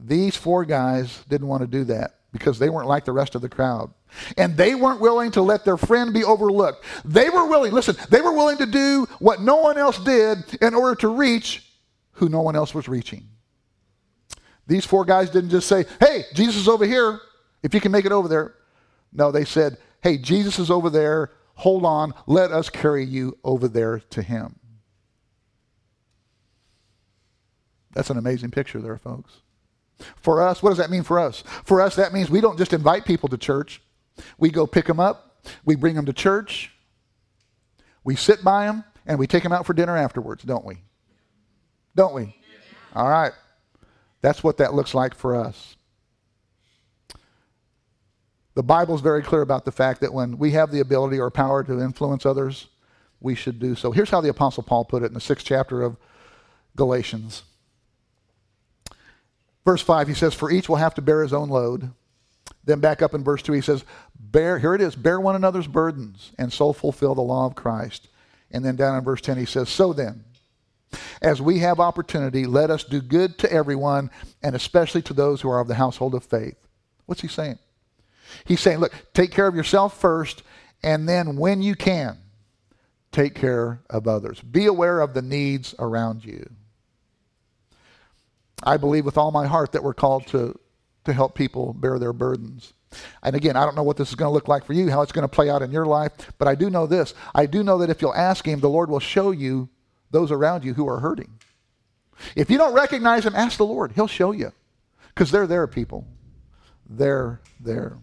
These 0.00 0.36
four 0.36 0.64
guys 0.64 1.24
didn't 1.28 1.48
want 1.48 1.60
to 1.60 1.66
do 1.66 1.84
that 1.84 2.17
because 2.32 2.58
they 2.58 2.68
weren't 2.68 2.88
like 2.88 3.04
the 3.04 3.12
rest 3.12 3.34
of 3.34 3.42
the 3.42 3.48
crowd. 3.48 3.92
And 4.36 4.56
they 4.56 4.74
weren't 4.74 5.00
willing 5.00 5.30
to 5.32 5.42
let 5.42 5.64
their 5.64 5.76
friend 5.76 6.12
be 6.12 6.24
overlooked. 6.24 6.84
They 7.04 7.30
were 7.30 7.46
willing, 7.46 7.72
listen, 7.72 7.96
they 8.10 8.20
were 8.20 8.32
willing 8.32 8.58
to 8.58 8.66
do 8.66 9.06
what 9.18 9.40
no 9.40 9.56
one 9.56 9.78
else 9.78 9.98
did 9.98 10.38
in 10.60 10.74
order 10.74 10.94
to 10.96 11.08
reach 11.08 11.64
who 12.12 12.28
no 12.28 12.42
one 12.42 12.56
else 12.56 12.74
was 12.74 12.88
reaching. 12.88 13.28
These 14.66 14.84
four 14.84 15.04
guys 15.04 15.30
didn't 15.30 15.50
just 15.50 15.68
say, 15.68 15.86
hey, 16.00 16.24
Jesus 16.34 16.56
is 16.56 16.68
over 16.68 16.84
here, 16.84 17.20
if 17.62 17.72
you 17.72 17.80
can 17.80 17.92
make 17.92 18.04
it 18.04 18.12
over 18.12 18.28
there. 18.28 18.54
No, 19.12 19.30
they 19.30 19.44
said, 19.44 19.78
hey, 20.02 20.18
Jesus 20.18 20.58
is 20.58 20.70
over 20.70 20.90
there. 20.90 21.32
Hold 21.54 21.84
on, 21.84 22.12
let 22.26 22.52
us 22.52 22.68
carry 22.68 23.04
you 23.04 23.38
over 23.42 23.66
there 23.66 24.00
to 24.10 24.22
him. 24.22 24.58
That's 27.94 28.10
an 28.10 28.18
amazing 28.18 28.50
picture 28.50 28.80
there, 28.80 28.98
folks. 28.98 29.40
For 30.16 30.42
us, 30.42 30.62
what 30.62 30.70
does 30.70 30.78
that 30.78 30.90
mean 30.90 31.02
for 31.02 31.18
us? 31.18 31.42
For 31.64 31.80
us, 31.80 31.96
that 31.96 32.12
means 32.12 32.30
we 32.30 32.40
don't 32.40 32.58
just 32.58 32.72
invite 32.72 33.04
people 33.04 33.28
to 33.30 33.38
church. 33.38 33.82
We 34.38 34.50
go 34.50 34.66
pick 34.66 34.86
them 34.86 35.00
up, 35.00 35.42
we 35.64 35.76
bring 35.76 35.94
them 35.94 36.06
to 36.06 36.12
church, 36.12 36.72
we 38.04 38.16
sit 38.16 38.42
by 38.42 38.66
them, 38.66 38.84
and 39.06 39.18
we 39.18 39.26
take 39.26 39.42
them 39.42 39.52
out 39.52 39.66
for 39.66 39.72
dinner 39.72 39.96
afterwards, 39.96 40.42
don't 40.42 40.64
we? 40.64 40.78
Don't 41.94 42.14
we? 42.14 42.36
All 42.94 43.08
right. 43.08 43.32
That's 44.20 44.42
what 44.42 44.58
that 44.58 44.74
looks 44.74 44.94
like 44.94 45.14
for 45.14 45.34
us. 45.36 45.76
The 48.54 48.62
Bible 48.62 48.96
is 48.96 49.00
very 49.00 49.22
clear 49.22 49.42
about 49.42 49.64
the 49.64 49.72
fact 49.72 50.00
that 50.00 50.12
when 50.12 50.36
we 50.36 50.50
have 50.50 50.72
the 50.72 50.80
ability 50.80 51.20
or 51.20 51.30
power 51.30 51.62
to 51.62 51.80
influence 51.80 52.26
others, 52.26 52.66
we 53.20 53.36
should 53.36 53.60
do 53.60 53.74
so. 53.74 53.92
Here's 53.92 54.10
how 54.10 54.20
the 54.20 54.30
Apostle 54.30 54.64
Paul 54.64 54.84
put 54.84 55.02
it 55.02 55.06
in 55.06 55.14
the 55.14 55.20
sixth 55.20 55.46
chapter 55.46 55.82
of 55.82 55.96
Galatians. 56.74 57.44
Verse 59.64 59.82
5, 59.82 60.08
he 60.08 60.14
says, 60.14 60.34
For 60.34 60.50
each 60.50 60.68
will 60.68 60.76
have 60.76 60.94
to 60.94 61.02
bear 61.02 61.22
his 61.22 61.32
own 61.32 61.48
load. 61.48 61.90
Then 62.64 62.80
back 62.80 63.02
up 63.02 63.14
in 63.14 63.24
verse 63.24 63.42
2, 63.42 63.52
he 63.52 63.60
says, 63.60 63.84
Bear, 64.18 64.58
here 64.58 64.74
it 64.74 64.80
is, 64.80 64.94
bear 64.94 65.20
one 65.20 65.36
another's 65.36 65.66
burdens, 65.66 66.32
and 66.38 66.52
so 66.52 66.72
fulfill 66.72 67.14
the 67.14 67.22
law 67.22 67.46
of 67.46 67.54
Christ. 67.54 68.08
And 68.50 68.64
then 68.64 68.76
down 68.76 68.96
in 68.96 69.04
verse 69.04 69.20
10, 69.20 69.38
he 69.38 69.44
says, 69.44 69.68
So 69.68 69.92
then, 69.92 70.24
as 71.20 71.40
we 71.40 71.58
have 71.58 71.80
opportunity, 71.80 72.46
let 72.46 72.70
us 72.70 72.84
do 72.84 73.00
good 73.00 73.38
to 73.38 73.52
everyone, 73.52 74.10
and 74.42 74.54
especially 74.54 75.02
to 75.02 75.14
those 75.14 75.40
who 75.40 75.50
are 75.50 75.60
of 75.60 75.68
the 75.68 75.74
household 75.74 76.14
of 76.14 76.24
faith. 76.24 76.56
What's 77.06 77.22
he 77.22 77.28
saying? 77.28 77.58
He's 78.44 78.60
saying, 78.60 78.78
look, 78.78 78.92
take 79.14 79.30
care 79.30 79.46
of 79.46 79.54
yourself 79.54 79.98
first, 79.98 80.42
and 80.82 81.08
then 81.08 81.36
when 81.36 81.62
you 81.62 81.74
can, 81.74 82.18
take 83.12 83.34
care 83.34 83.80
of 83.88 84.06
others. 84.06 84.40
Be 84.40 84.66
aware 84.66 85.00
of 85.00 85.14
the 85.14 85.22
needs 85.22 85.74
around 85.78 86.24
you. 86.24 86.48
I 88.62 88.76
believe 88.76 89.04
with 89.04 89.18
all 89.18 89.30
my 89.30 89.46
heart 89.46 89.72
that 89.72 89.82
we're 89.82 89.94
called 89.94 90.26
to, 90.28 90.58
to 91.04 91.12
help 91.12 91.34
people 91.34 91.72
bear 91.72 91.98
their 91.98 92.12
burdens. 92.12 92.72
And 93.22 93.36
again, 93.36 93.56
I 93.56 93.64
don't 93.64 93.76
know 93.76 93.82
what 93.82 93.96
this 93.96 94.08
is 94.08 94.14
going 94.14 94.28
to 94.28 94.32
look 94.32 94.48
like 94.48 94.64
for 94.64 94.72
you, 94.72 94.90
how 94.90 95.02
it's 95.02 95.12
going 95.12 95.22
to 95.22 95.28
play 95.28 95.50
out 95.50 95.62
in 95.62 95.70
your 95.70 95.86
life, 95.86 96.12
but 96.38 96.48
I 96.48 96.54
do 96.54 96.70
know 96.70 96.86
this. 96.86 97.14
I 97.34 97.46
do 97.46 97.62
know 97.62 97.78
that 97.78 97.90
if 97.90 98.00
you'll 98.00 98.14
ask 98.14 98.46
Him, 98.46 98.60
the 98.60 98.70
Lord 98.70 98.90
will 98.90 99.00
show 99.00 99.30
you 99.30 99.68
those 100.10 100.32
around 100.32 100.64
you 100.64 100.74
who 100.74 100.88
are 100.88 100.98
hurting. 100.98 101.30
If 102.34 102.50
you 102.50 102.58
don't 102.58 102.74
recognize 102.74 103.26
Him, 103.26 103.34
ask 103.34 103.58
the 103.58 103.66
Lord. 103.66 103.92
He'll 103.92 104.06
show 104.06 104.32
you. 104.32 104.52
Because 105.08 105.30
they're 105.30 105.46
there, 105.46 105.66
people. 105.66 106.06
They're 106.88 107.40
there. 107.60 107.98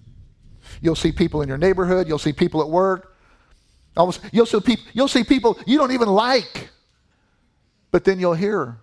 You'll 0.82 0.96
see 0.96 1.12
people 1.12 1.42
in 1.42 1.48
your 1.48 1.58
neighborhood, 1.58 2.08
you'll 2.08 2.20
see 2.20 2.34
people 2.34 2.62
at 2.62 2.70
work. 2.70 3.16
Almost, 3.98 4.22
You'll 4.32 4.46
see, 4.46 4.60
people, 4.60 4.86
you'll 4.94 5.08
see 5.08 5.24
people 5.24 5.58
you 5.66 5.78
don't 5.78 5.92
even 5.92 6.10
like. 6.10 6.70
But 7.92 8.04
then 8.04 8.20
you'll 8.20 8.34
hear 8.34 8.78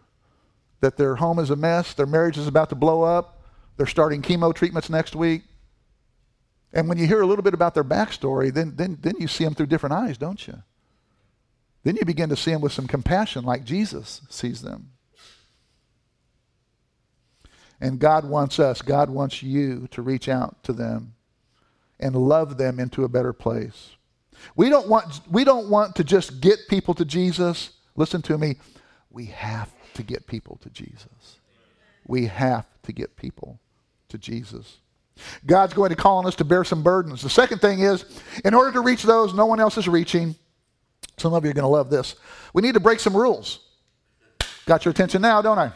that 0.82 0.96
their 0.96 1.14
home 1.14 1.38
is 1.38 1.50
a 1.50 1.56
mess, 1.56 1.94
their 1.94 2.06
marriage 2.06 2.36
is 2.36 2.48
about 2.48 2.68
to 2.68 2.74
blow 2.74 3.02
up, 3.02 3.40
they're 3.76 3.86
starting 3.86 4.20
chemo 4.20 4.52
treatments 4.52 4.90
next 4.90 5.14
week. 5.14 5.42
And 6.72 6.88
when 6.88 6.98
you 6.98 7.06
hear 7.06 7.22
a 7.22 7.26
little 7.26 7.44
bit 7.44 7.54
about 7.54 7.74
their 7.74 7.84
backstory, 7.84 8.52
then, 8.52 8.74
then, 8.76 8.98
then 9.00 9.14
you 9.18 9.28
see 9.28 9.44
them 9.44 9.54
through 9.54 9.66
different 9.66 9.94
eyes, 9.94 10.18
don't 10.18 10.46
you? 10.46 10.62
Then 11.84 11.96
you 11.96 12.04
begin 12.04 12.28
to 12.30 12.36
see 12.36 12.50
them 12.50 12.60
with 12.60 12.72
some 12.72 12.86
compassion 12.86 13.44
like 13.44 13.64
Jesus 13.64 14.22
sees 14.28 14.62
them. 14.62 14.90
And 17.80 17.98
God 17.98 18.28
wants 18.28 18.58
us, 18.58 18.82
God 18.82 19.08
wants 19.08 19.42
you 19.42 19.86
to 19.92 20.02
reach 20.02 20.28
out 20.28 20.62
to 20.64 20.72
them 20.72 21.14
and 22.00 22.16
love 22.16 22.58
them 22.58 22.80
into 22.80 23.04
a 23.04 23.08
better 23.08 23.32
place. 23.32 23.90
We 24.56 24.68
don't 24.68 24.88
want, 24.88 25.20
we 25.30 25.44
don't 25.44 25.68
want 25.68 25.94
to 25.96 26.04
just 26.04 26.40
get 26.40 26.58
people 26.68 26.94
to 26.94 27.04
Jesus. 27.04 27.70
Listen 27.94 28.20
to 28.22 28.36
me. 28.36 28.56
We 29.10 29.26
have 29.26 29.72
to 29.94 30.02
get 30.02 30.26
people 30.26 30.58
to 30.62 30.70
Jesus. 30.70 31.38
We 32.06 32.26
have 32.26 32.66
to 32.82 32.92
get 32.92 33.16
people 33.16 33.58
to 34.08 34.18
Jesus. 34.18 34.78
God's 35.46 35.74
going 35.74 35.90
to 35.90 35.96
call 35.96 36.18
on 36.18 36.26
us 36.26 36.34
to 36.36 36.44
bear 36.44 36.64
some 36.64 36.82
burdens. 36.82 37.22
The 37.22 37.30
second 37.30 37.60
thing 37.60 37.80
is, 37.80 38.04
in 38.44 38.54
order 38.54 38.72
to 38.72 38.80
reach 38.80 39.02
those 39.02 39.34
no 39.34 39.46
one 39.46 39.60
else 39.60 39.76
is 39.76 39.88
reaching, 39.88 40.34
some 41.18 41.34
of 41.34 41.44
you 41.44 41.50
are 41.50 41.54
going 41.54 41.64
to 41.64 41.68
love 41.68 41.90
this. 41.90 42.16
We 42.54 42.62
need 42.62 42.74
to 42.74 42.80
break 42.80 42.98
some 43.00 43.16
rules. 43.16 43.60
Got 44.66 44.84
your 44.84 44.90
attention 44.90 45.22
now, 45.22 45.42
don't 45.42 45.58
I? 45.58 45.72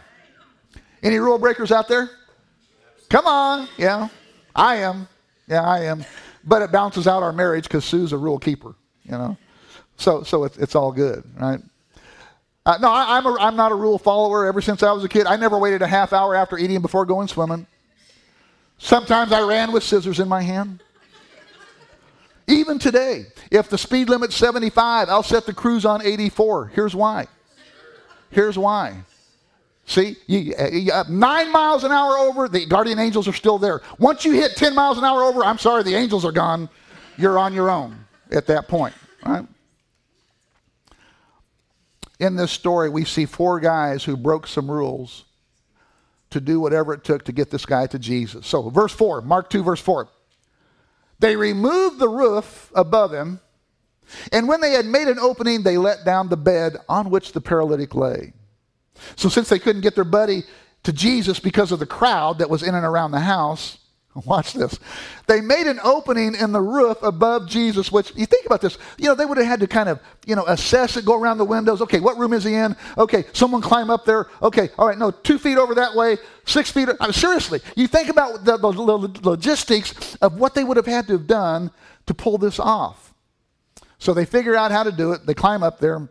Any 1.02 1.18
rule 1.18 1.38
breakers 1.38 1.70
out 1.72 1.88
there? 1.88 2.10
Come 3.08 3.26
on. 3.26 3.68
Yeah, 3.76 4.08
I 4.54 4.76
am. 4.76 5.08
Yeah, 5.46 5.62
I 5.62 5.84
am. 5.84 6.04
But 6.44 6.62
it 6.62 6.72
balances 6.72 7.06
out 7.06 7.22
our 7.22 7.32
marriage 7.32 7.64
because 7.64 7.84
Sue's 7.84 8.12
a 8.12 8.18
rule 8.18 8.38
keeper, 8.38 8.74
you 9.04 9.12
know? 9.12 9.36
So, 9.96 10.22
so 10.22 10.44
it's, 10.44 10.56
it's 10.58 10.74
all 10.74 10.92
good, 10.92 11.24
right? 11.38 11.60
Uh, 12.66 12.76
no, 12.78 12.90
I, 12.90 13.16
am 13.16 13.26
a, 13.26 13.36
I'm 13.38 13.54
not 13.54 13.70
a 13.70 13.76
rule 13.76 13.96
follower 13.96 14.44
ever 14.44 14.60
since 14.60 14.82
I 14.82 14.90
was 14.90 15.04
a 15.04 15.08
kid. 15.08 15.26
I 15.26 15.36
never 15.36 15.56
waited 15.56 15.82
a 15.82 15.86
half 15.86 16.12
hour 16.12 16.34
after 16.34 16.58
eating 16.58 16.82
before 16.82 17.06
going 17.06 17.28
swimming. 17.28 17.64
Sometimes 18.78 19.30
I 19.30 19.40
ran 19.42 19.70
with 19.70 19.84
scissors 19.84 20.18
in 20.18 20.28
my 20.28 20.42
hand. 20.42 20.82
Even 22.48 22.80
today, 22.80 23.26
if 23.52 23.70
the 23.70 23.78
speed 23.78 24.08
limit's 24.08 24.34
75, 24.34 25.08
I'll 25.08 25.22
set 25.22 25.46
the 25.46 25.54
cruise 25.54 25.84
on 25.84 26.02
84. 26.02 26.66
Here's 26.74 26.94
why. 26.94 27.28
Here's 28.30 28.58
why. 28.58 28.96
See, 29.86 30.16
you, 30.26 30.52
you, 30.72 30.92
uh, 30.92 31.04
nine 31.08 31.52
miles 31.52 31.84
an 31.84 31.92
hour 31.92 32.18
over, 32.18 32.48
the 32.48 32.66
guardian 32.66 32.98
angels 32.98 33.28
are 33.28 33.32
still 33.32 33.58
there. 33.58 33.80
Once 34.00 34.24
you 34.24 34.32
hit 34.32 34.56
10 34.56 34.74
miles 34.74 34.98
an 34.98 35.04
hour 35.04 35.22
over, 35.22 35.44
I'm 35.44 35.58
sorry, 35.58 35.84
the 35.84 35.94
angels 35.94 36.24
are 36.24 36.32
gone. 36.32 36.68
You're 37.16 37.38
on 37.38 37.54
your 37.54 37.70
own 37.70 37.96
at 38.32 38.48
that 38.48 38.66
point, 38.66 38.94
right? 39.24 39.46
In 42.18 42.36
this 42.36 42.50
story, 42.50 42.88
we 42.88 43.04
see 43.04 43.26
four 43.26 43.60
guys 43.60 44.04
who 44.04 44.16
broke 44.16 44.46
some 44.46 44.70
rules 44.70 45.24
to 46.30 46.40
do 46.40 46.60
whatever 46.60 46.92
it 46.92 47.04
took 47.04 47.24
to 47.24 47.32
get 47.32 47.50
this 47.50 47.66
guy 47.66 47.86
to 47.86 47.98
Jesus. 47.98 48.46
So, 48.46 48.70
verse 48.70 48.92
4, 48.92 49.22
Mark 49.22 49.50
2, 49.50 49.62
verse 49.62 49.80
4. 49.80 50.08
They 51.18 51.36
removed 51.36 51.98
the 51.98 52.08
roof 52.08 52.70
above 52.74 53.12
him, 53.12 53.40
and 54.32 54.48
when 54.48 54.60
they 54.60 54.72
had 54.72 54.86
made 54.86 55.08
an 55.08 55.18
opening, 55.18 55.62
they 55.62 55.78
let 55.78 56.04
down 56.04 56.28
the 56.28 56.36
bed 56.36 56.76
on 56.88 57.10
which 57.10 57.32
the 57.32 57.40
paralytic 57.40 57.94
lay. 57.94 58.32
So, 59.16 59.28
since 59.28 59.48
they 59.48 59.58
couldn't 59.58 59.82
get 59.82 59.94
their 59.94 60.04
buddy 60.04 60.44
to 60.84 60.92
Jesus 60.92 61.38
because 61.38 61.72
of 61.72 61.78
the 61.78 61.86
crowd 61.86 62.38
that 62.38 62.50
was 62.50 62.62
in 62.62 62.74
and 62.74 62.84
around 62.84 63.10
the 63.10 63.20
house, 63.20 63.78
Watch 64.24 64.54
this. 64.54 64.78
They 65.26 65.40
made 65.40 65.66
an 65.66 65.78
opening 65.82 66.34
in 66.34 66.52
the 66.52 66.60
roof 66.60 67.02
above 67.02 67.48
Jesus, 67.48 67.92
which 67.92 68.12
you 68.16 68.24
think 68.26 68.46
about 68.46 68.60
this, 68.60 68.78
you 68.96 69.06
know, 69.06 69.14
they 69.14 69.26
would 69.26 69.36
have 69.36 69.46
had 69.46 69.60
to 69.60 69.66
kind 69.66 69.88
of, 69.88 70.00
you 70.24 70.34
know, 70.34 70.44
assess 70.46 70.96
it, 70.96 71.04
go 71.04 71.20
around 71.20 71.38
the 71.38 71.44
windows. 71.44 71.82
Okay, 71.82 72.00
what 72.00 72.16
room 72.16 72.32
is 72.32 72.44
he 72.44 72.54
in? 72.54 72.76
Okay, 72.96 73.24
someone 73.32 73.60
climb 73.60 73.90
up 73.90 74.04
there. 74.04 74.28
Okay, 74.40 74.70
all 74.78 74.86
right, 74.86 74.96
no, 74.96 75.10
two 75.10 75.38
feet 75.38 75.58
over 75.58 75.74
that 75.74 75.94
way, 75.94 76.16
six 76.46 76.70
feet. 76.70 76.88
I 77.00 77.06
mean, 77.06 77.12
seriously, 77.12 77.60
you 77.74 77.86
think 77.86 78.08
about 78.08 78.44
the, 78.44 78.56
the, 78.56 78.72
the 78.72 79.28
logistics 79.28 80.14
of 80.16 80.38
what 80.38 80.54
they 80.54 80.64
would 80.64 80.76
have 80.76 80.86
had 80.86 81.06
to 81.08 81.14
have 81.14 81.26
done 81.26 81.70
to 82.06 82.14
pull 82.14 82.38
this 82.38 82.58
off. 82.58 83.12
So 83.98 84.14
they 84.14 84.24
figure 84.24 84.56
out 84.56 84.70
how 84.70 84.82
to 84.82 84.92
do 84.92 85.12
it. 85.12 85.26
They 85.26 85.34
climb 85.34 85.62
up 85.62 85.78
there, 85.78 86.08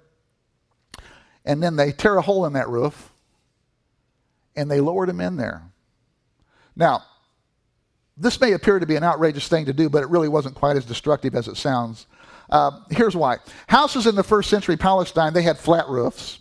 and 1.43 1.63
then 1.63 1.75
they 1.75 1.91
tear 1.91 2.17
a 2.17 2.21
hole 2.21 2.45
in 2.45 2.53
that 2.53 2.69
roof, 2.69 3.11
and 4.55 4.69
they 4.69 4.79
lowered 4.79 5.09
him 5.09 5.21
in 5.21 5.37
there. 5.37 5.63
Now, 6.75 7.03
this 8.17 8.39
may 8.39 8.53
appear 8.53 8.79
to 8.79 8.85
be 8.85 8.95
an 8.95 9.03
outrageous 9.03 9.47
thing 9.47 9.65
to 9.65 9.73
do, 9.73 9.89
but 9.89 10.03
it 10.03 10.09
really 10.09 10.29
wasn't 10.29 10.55
quite 10.55 10.77
as 10.77 10.85
destructive 10.85 11.35
as 11.35 11.47
it 11.47 11.57
sounds. 11.57 12.07
Uh, 12.49 12.71
here's 12.89 13.15
why. 13.15 13.37
Houses 13.67 14.07
in 14.07 14.15
the 14.15 14.23
first 14.23 14.49
century 14.49 14.77
Palestine, 14.77 15.33
they 15.33 15.41
had 15.41 15.57
flat 15.57 15.87
roofs. 15.89 16.39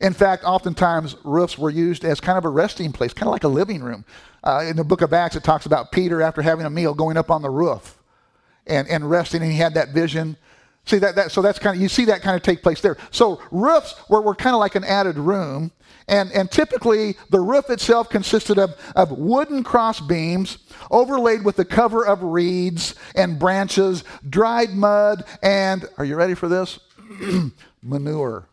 In 0.00 0.12
fact, 0.12 0.44
oftentimes 0.44 1.16
roofs 1.24 1.56
were 1.56 1.70
used 1.70 2.04
as 2.04 2.20
kind 2.20 2.36
of 2.36 2.44
a 2.44 2.48
resting 2.48 2.92
place, 2.92 3.12
kind 3.12 3.28
of 3.28 3.32
like 3.32 3.44
a 3.44 3.48
living 3.48 3.82
room. 3.82 4.04
Uh, 4.44 4.64
in 4.68 4.76
the 4.76 4.84
book 4.84 5.00
of 5.00 5.12
Acts, 5.12 5.36
it 5.36 5.44
talks 5.44 5.66
about 5.66 5.92
Peter, 5.92 6.20
after 6.20 6.42
having 6.42 6.66
a 6.66 6.70
meal, 6.70 6.92
going 6.94 7.16
up 7.16 7.30
on 7.30 7.42
the 7.42 7.50
roof 7.50 7.98
and, 8.66 8.88
and 8.88 9.08
resting, 9.08 9.42
and 9.42 9.50
he 9.50 9.58
had 9.58 9.74
that 9.74 9.90
vision. 9.90 10.36
See 10.84 10.98
that, 10.98 11.14
that 11.14 11.30
so 11.30 11.42
that's 11.42 11.58
kind 11.58 11.76
of 11.76 11.82
you 11.82 11.88
see 11.88 12.06
that 12.06 12.22
kind 12.22 12.36
of 12.36 12.42
take 12.42 12.62
place 12.62 12.80
there. 12.80 12.96
So 13.10 13.40
roofs 13.50 13.94
were, 14.08 14.20
were 14.20 14.34
kind 14.34 14.54
of 14.54 14.60
like 14.60 14.74
an 14.74 14.84
added 14.84 15.16
room, 15.16 15.70
and, 16.08 16.32
and 16.32 16.50
typically 16.50 17.16
the 17.30 17.40
roof 17.40 17.70
itself 17.70 18.08
consisted 18.08 18.58
of, 18.58 18.74
of 18.96 19.12
wooden 19.12 19.62
cross 19.62 20.00
beams 20.00 20.58
overlaid 20.90 21.44
with 21.44 21.58
a 21.58 21.64
cover 21.64 22.04
of 22.04 22.22
reeds 22.22 22.96
and 23.14 23.38
branches, 23.38 24.02
dried 24.28 24.70
mud, 24.70 25.24
and 25.42 25.88
are 25.98 26.04
you 26.04 26.16
ready 26.16 26.34
for 26.34 26.48
this? 26.48 26.80
manure. 27.82 28.48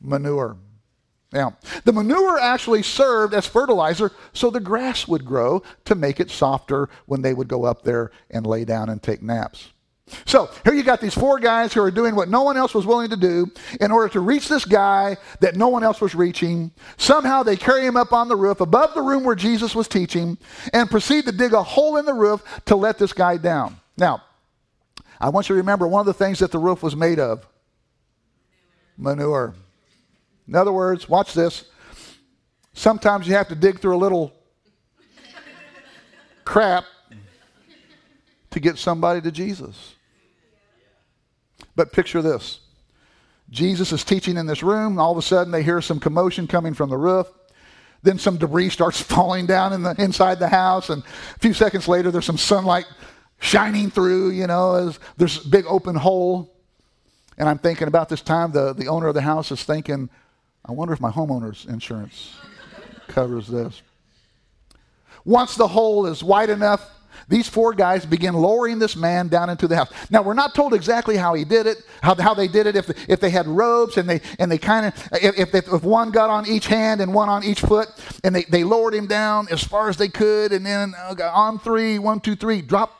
Manure. 0.00 0.56
Now, 1.32 1.56
the 1.84 1.92
manure 1.92 2.38
actually 2.38 2.82
served 2.82 3.34
as 3.34 3.46
fertilizer 3.46 4.12
so 4.32 4.50
the 4.50 4.60
grass 4.60 5.06
would 5.06 5.24
grow 5.24 5.62
to 5.84 5.94
make 5.94 6.20
it 6.20 6.30
softer 6.30 6.88
when 7.06 7.22
they 7.22 7.34
would 7.34 7.48
go 7.48 7.64
up 7.64 7.82
there 7.82 8.10
and 8.30 8.46
lay 8.46 8.64
down 8.64 8.88
and 8.88 9.02
take 9.02 9.22
naps. 9.22 9.68
So 10.26 10.50
here 10.64 10.74
you 10.74 10.82
got 10.82 11.00
these 11.00 11.14
four 11.14 11.38
guys 11.38 11.72
who 11.72 11.82
are 11.82 11.90
doing 11.90 12.14
what 12.14 12.28
no 12.28 12.42
one 12.42 12.56
else 12.56 12.74
was 12.74 12.86
willing 12.86 13.10
to 13.10 13.16
do 13.16 13.50
in 13.80 13.90
order 13.90 14.08
to 14.12 14.20
reach 14.20 14.48
this 14.48 14.64
guy 14.64 15.16
that 15.40 15.56
no 15.56 15.68
one 15.68 15.82
else 15.82 16.00
was 16.00 16.14
reaching. 16.14 16.70
Somehow 16.96 17.42
they 17.42 17.56
carry 17.56 17.86
him 17.86 17.96
up 17.96 18.12
on 18.12 18.28
the 18.28 18.36
roof 18.36 18.60
above 18.60 18.94
the 18.94 19.02
room 19.02 19.24
where 19.24 19.34
Jesus 19.34 19.74
was 19.74 19.88
teaching 19.88 20.38
and 20.72 20.90
proceed 20.90 21.24
to 21.26 21.32
dig 21.32 21.52
a 21.52 21.62
hole 21.62 21.96
in 21.96 22.04
the 22.04 22.14
roof 22.14 22.42
to 22.66 22.76
let 22.76 22.98
this 22.98 23.12
guy 23.12 23.36
down. 23.36 23.76
Now, 23.96 24.22
I 25.20 25.30
want 25.30 25.48
you 25.48 25.54
to 25.54 25.58
remember 25.58 25.86
one 25.86 26.00
of 26.00 26.06
the 26.06 26.14
things 26.14 26.38
that 26.38 26.52
the 26.52 26.58
roof 26.58 26.82
was 26.82 26.94
made 26.94 27.18
of 27.18 27.46
manure. 28.96 29.54
In 30.46 30.54
other 30.54 30.72
words, 30.72 31.08
watch 31.08 31.34
this. 31.34 31.64
Sometimes 32.72 33.26
you 33.26 33.34
have 33.34 33.48
to 33.48 33.54
dig 33.54 33.80
through 33.80 33.96
a 33.96 33.98
little 33.98 34.32
crap 36.44 36.84
to 38.50 38.60
get 38.60 38.78
somebody 38.78 39.20
to 39.20 39.30
Jesus. 39.30 39.96
But 41.78 41.92
picture 41.92 42.20
this 42.20 42.58
Jesus 43.50 43.92
is 43.92 44.02
teaching 44.02 44.36
in 44.36 44.46
this 44.46 44.64
room. 44.64 44.98
All 44.98 45.12
of 45.12 45.16
a 45.16 45.22
sudden, 45.22 45.52
they 45.52 45.62
hear 45.62 45.80
some 45.80 46.00
commotion 46.00 46.48
coming 46.48 46.74
from 46.74 46.90
the 46.90 46.96
roof. 46.96 47.28
Then 48.02 48.18
some 48.18 48.36
debris 48.36 48.70
starts 48.70 49.00
falling 49.14 49.46
down 49.46 49.72
in 49.72 49.84
the, 49.84 49.94
inside 49.96 50.40
the 50.40 50.48
house. 50.48 50.90
And 50.90 51.04
a 51.04 51.38
few 51.38 51.54
seconds 51.54 51.86
later, 51.86 52.10
there's 52.10 52.26
some 52.26 52.36
sunlight 52.36 52.86
shining 53.38 53.90
through, 53.90 54.30
you 54.30 54.48
know, 54.48 54.74
as 54.74 54.98
there's 55.18 55.46
a 55.46 55.48
big 55.48 55.66
open 55.68 55.94
hole. 55.94 56.52
And 57.38 57.48
I'm 57.48 57.58
thinking 57.58 57.86
about 57.86 58.08
this 58.08 58.22
time, 58.22 58.50
the, 58.50 58.72
the 58.72 58.88
owner 58.88 59.06
of 59.06 59.14
the 59.14 59.22
house 59.22 59.52
is 59.52 59.62
thinking, 59.62 60.10
I 60.64 60.72
wonder 60.72 60.92
if 60.92 61.00
my 61.00 61.12
homeowner's 61.12 61.64
insurance 61.66 62.34
covers 63.06 63.46
this. 63.46 63.82
Once 65.24 65.54
the 65.54 65.68
hole 65.68 66.06
is 66.06 66.24
wide 66.24 66.50
enough, 66.50 66.97
these 67.28 67.46
four 67.46 67.74
guys 67.74 68.06
begin 68.06 68.34
lowering 68.34 68.78
this 68.78 68.96
man 68.96 69.28
down 69.28 69.50
into 69.50 69.68
the 69.68 69.76
house. 69.76 69.92
Now, 70.08 70.22
we're 70.22 70.34
not 70.34 70.54
told 70.54 70.72
exactly 70.72 71.16
how 71.16 71.34
he 71.34 71.44
did 71.44 71.66
it, 71.66 71.78
how, 72.02 72.14
how 72.14 72.32
they 72.32 72.48
did 72.48 72.66
it, 72.66 72.74
if, 72.74 72.88
if 73.08 73.20
they 73.20 73.28
had 73.30 73.46
ropes 73.46 73.98
and 73.98 74.08
they, 74.08 74.22
and 74.38 74.50
they 74.50 74.56
kind 74.56 74.86
of, 74.86 74.94
if, 75.12 75.54
if, 75.54 75.72
if 75.72 75.82
one 75.82 76.10
got 76.10 76.30
on 76.30 76.46
each 76.46 76.66
hand 76.66 77.02
and 77.02 77.12
one 77.12 77.28
on 77.28 77.44
each 77.44 77.60
foot, 77.60 77.88
and 78.24 78.34
they, 78.34 78.44
they 78.44 78.64
lowered 78.64 78.94
him 78.94 79.06
down 79.06 79.46
as 79.50 79.62
far 79.62 79.90
as 79.90 79.98
they 79.98 80.08
could, 80.08 80.52
and 80.52 80.64
then 80.64 80.94
uh, 80.96 81.14
on 81.32 81.58
three, 81.58 81.98
one, 81.98 82.20
two, 82.20 82.34
three, 82.34 82.62
drop. 82.62 82.94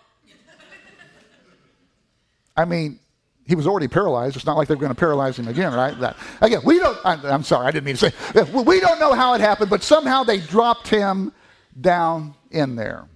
I 2.55 2.65
mean, 2.65 3.01
he 3.47 3.55
was 3.55 3.67
already 3.67 3.89
paralyzed. 3.89 4.37
It's 4.37 4.45
not 4.45 4.59
like 4.59 4.69
they're 4.69 4.77
going 4.77 4.93
to 4.93 4.99
paralyze 4.99 5.39
him 5.39 5.49
again, 5.49 5.73
right? 5.73 5.99
That, 6.01 6.17
again, 6.43 6.61
we 6.65 6.79
don't, 6.79 6.99
I'm, 7.03 7.25
I'm 7.25 7.43
sorry, 7.43 7.67
I 7.67 7.71
didn't 7.71 7.87
mean 7.87 7.97
to 7.97 8.11
say, 8.11 8.43
we 8.53 8.79
don't 8.79 9.01
know 9.01 9.15
how 9.15 9.33
it 9.33 9.41
happened, 9.41 9.71
but 9.71 9.83
somehow 9.83 10.23
they 10.23 10.39
dropped 10.39 10.89
him 10.89 11.33
down 11.81 12.35
in 12.51 12.77
there. 12.77 13.07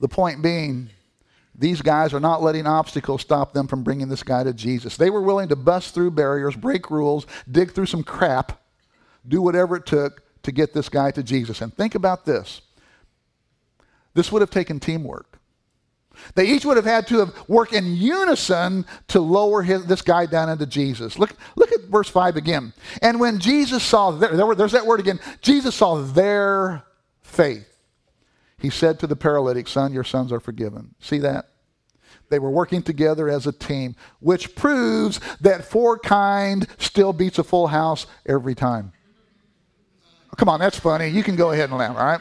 The 0.00 0.08
point 0.08 0.42
being, 0.42 0.90
these 1.54 1.80
guys 1.80 2.12
are 2.12 2.20
not 2.20 2.42
letting 2.42 2.66
obstacles 2.66 3.22
stop 3.22 3.52
them 3.52 3.66
from 3.66 3.82
bringing 3.82 4.08
this 4.08 4.22
guy 4.22 4.44
to 4.44 4.52
Jesus. 4.52 4.96
They 4.96 5.10
were 5.10 5.22
willing 5.22 5.48
to 5.48 5.56
bust 5.56 5.94
through 5.94 6.10
barriers, 6.12 6.54
break 6.54 6.90
rules, 6.90 7.26
dig 7.50 7.72
through 7.72 7.86
some 7.86 8.02
crap, 8.02 8.60
do 9.26 9.40
whatever 9.40 9.76
it 9.76 9.86
took 9.86 10.22
to 10.42 10.52
get 10.52 10.72
this 10.72 10.88
guy 10.88 11.10
to 11.10 11.22
Jesus. 11.22 11.60
And 11.60 11.74
think 11.74 11.94
about 11.94 12.24
this 12.24 12.60
this 14.14 14.32
would 14.32 14.40
have 14.40 14.50
taken 14.50 14.80
teamwork. 14.80 15.38
They 16.34 16.46
each 16.46 16.64
would 16.64 16.76
have 16.76 16.86
had 16.86 17.06
to 17.08 17.18
have 17.18 17.34
worked 17.48 17.74
in 17.74 17.94
unison 17.94 18.86
to 19.08 19.20
lower 19.20 19.62
his, 19.62 19.84
this 19.84 20.00
guy 20.00 20.24
down 20.24 20.48
into 20.48 20.64
Jesus. 20.64 21.18
Look, 21.18 21.34
look 21.56 21.70
at 21.72 21.82
verse 21.82 22.08
5 22.08 22.36
again. 22.36 22.72
And 23.02 23.20
when 23.20 23.38
Jesus 23.38 23.82
saw, 23.82 24.12
their, 24.12 24.34
there, 24.34 24.54
there's 24.54 24.72
that 24.72 24.86
word 24.86 25.00
again, 25.00 25.20
Jesus 25.42 25.74
saw 25.74 26.02
their 26.02 26.84
faith. 27.22 27.75
He 28.58 28.70
said 28.70 28.98
to 29.00 29.06
the 29.06 29.16
paralytic, 29.16 29.68
Son, 29.68 29.92
your 29.92 30.04
sons 30.04 30.32
are 30.32 30.40
forgiven. 30.40 30.94
See 31.00 31.18
that? 31.18 31.50
They 32.28 32.38
were 32.38 32.50
working 32.50 32.82
together 32.82 33.28
as 33.28 33.46
a 33.46 33.52
team, 33.52 33.94
which 34.20 34.56
proves 34.56 35.20
that 35.40 35.64
four 35.64 35.98
kind 35.98 36.66
still 36.78 37.12
beats 37.12 37.38
a 37.38 37.44
full 37.44 37.68
house 37.68 38.06
every 38.24 38.54
time. 38.54 38.92
Oh, 40.32 40.36
come 40.36 40.48
on, 40.48 40.58
that's 40.58 40.78
funny. 40.78 41.08
You 41.08 41.22
can 41.22 41.36
go 41.36 41.52
ahead 41.52 41.68
and 41.70 41.78
laugh, 41.78 41.96
all 41.96 42.04
right? 42.04 42.20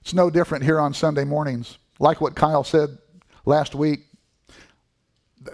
It's 0.00 0.14
no 0.14 0.30
different 0.30 0.64
here 0.64 0.80
on 0.80 0.94
Sunday 0.94 1.24
mornings. 1.24 1.78
Like 1.98 2.20
what 2.20 2.34
Kyle 2.34 2.64
said 2.64 2.98
last 3.44 3.74
week, 3.74 4.00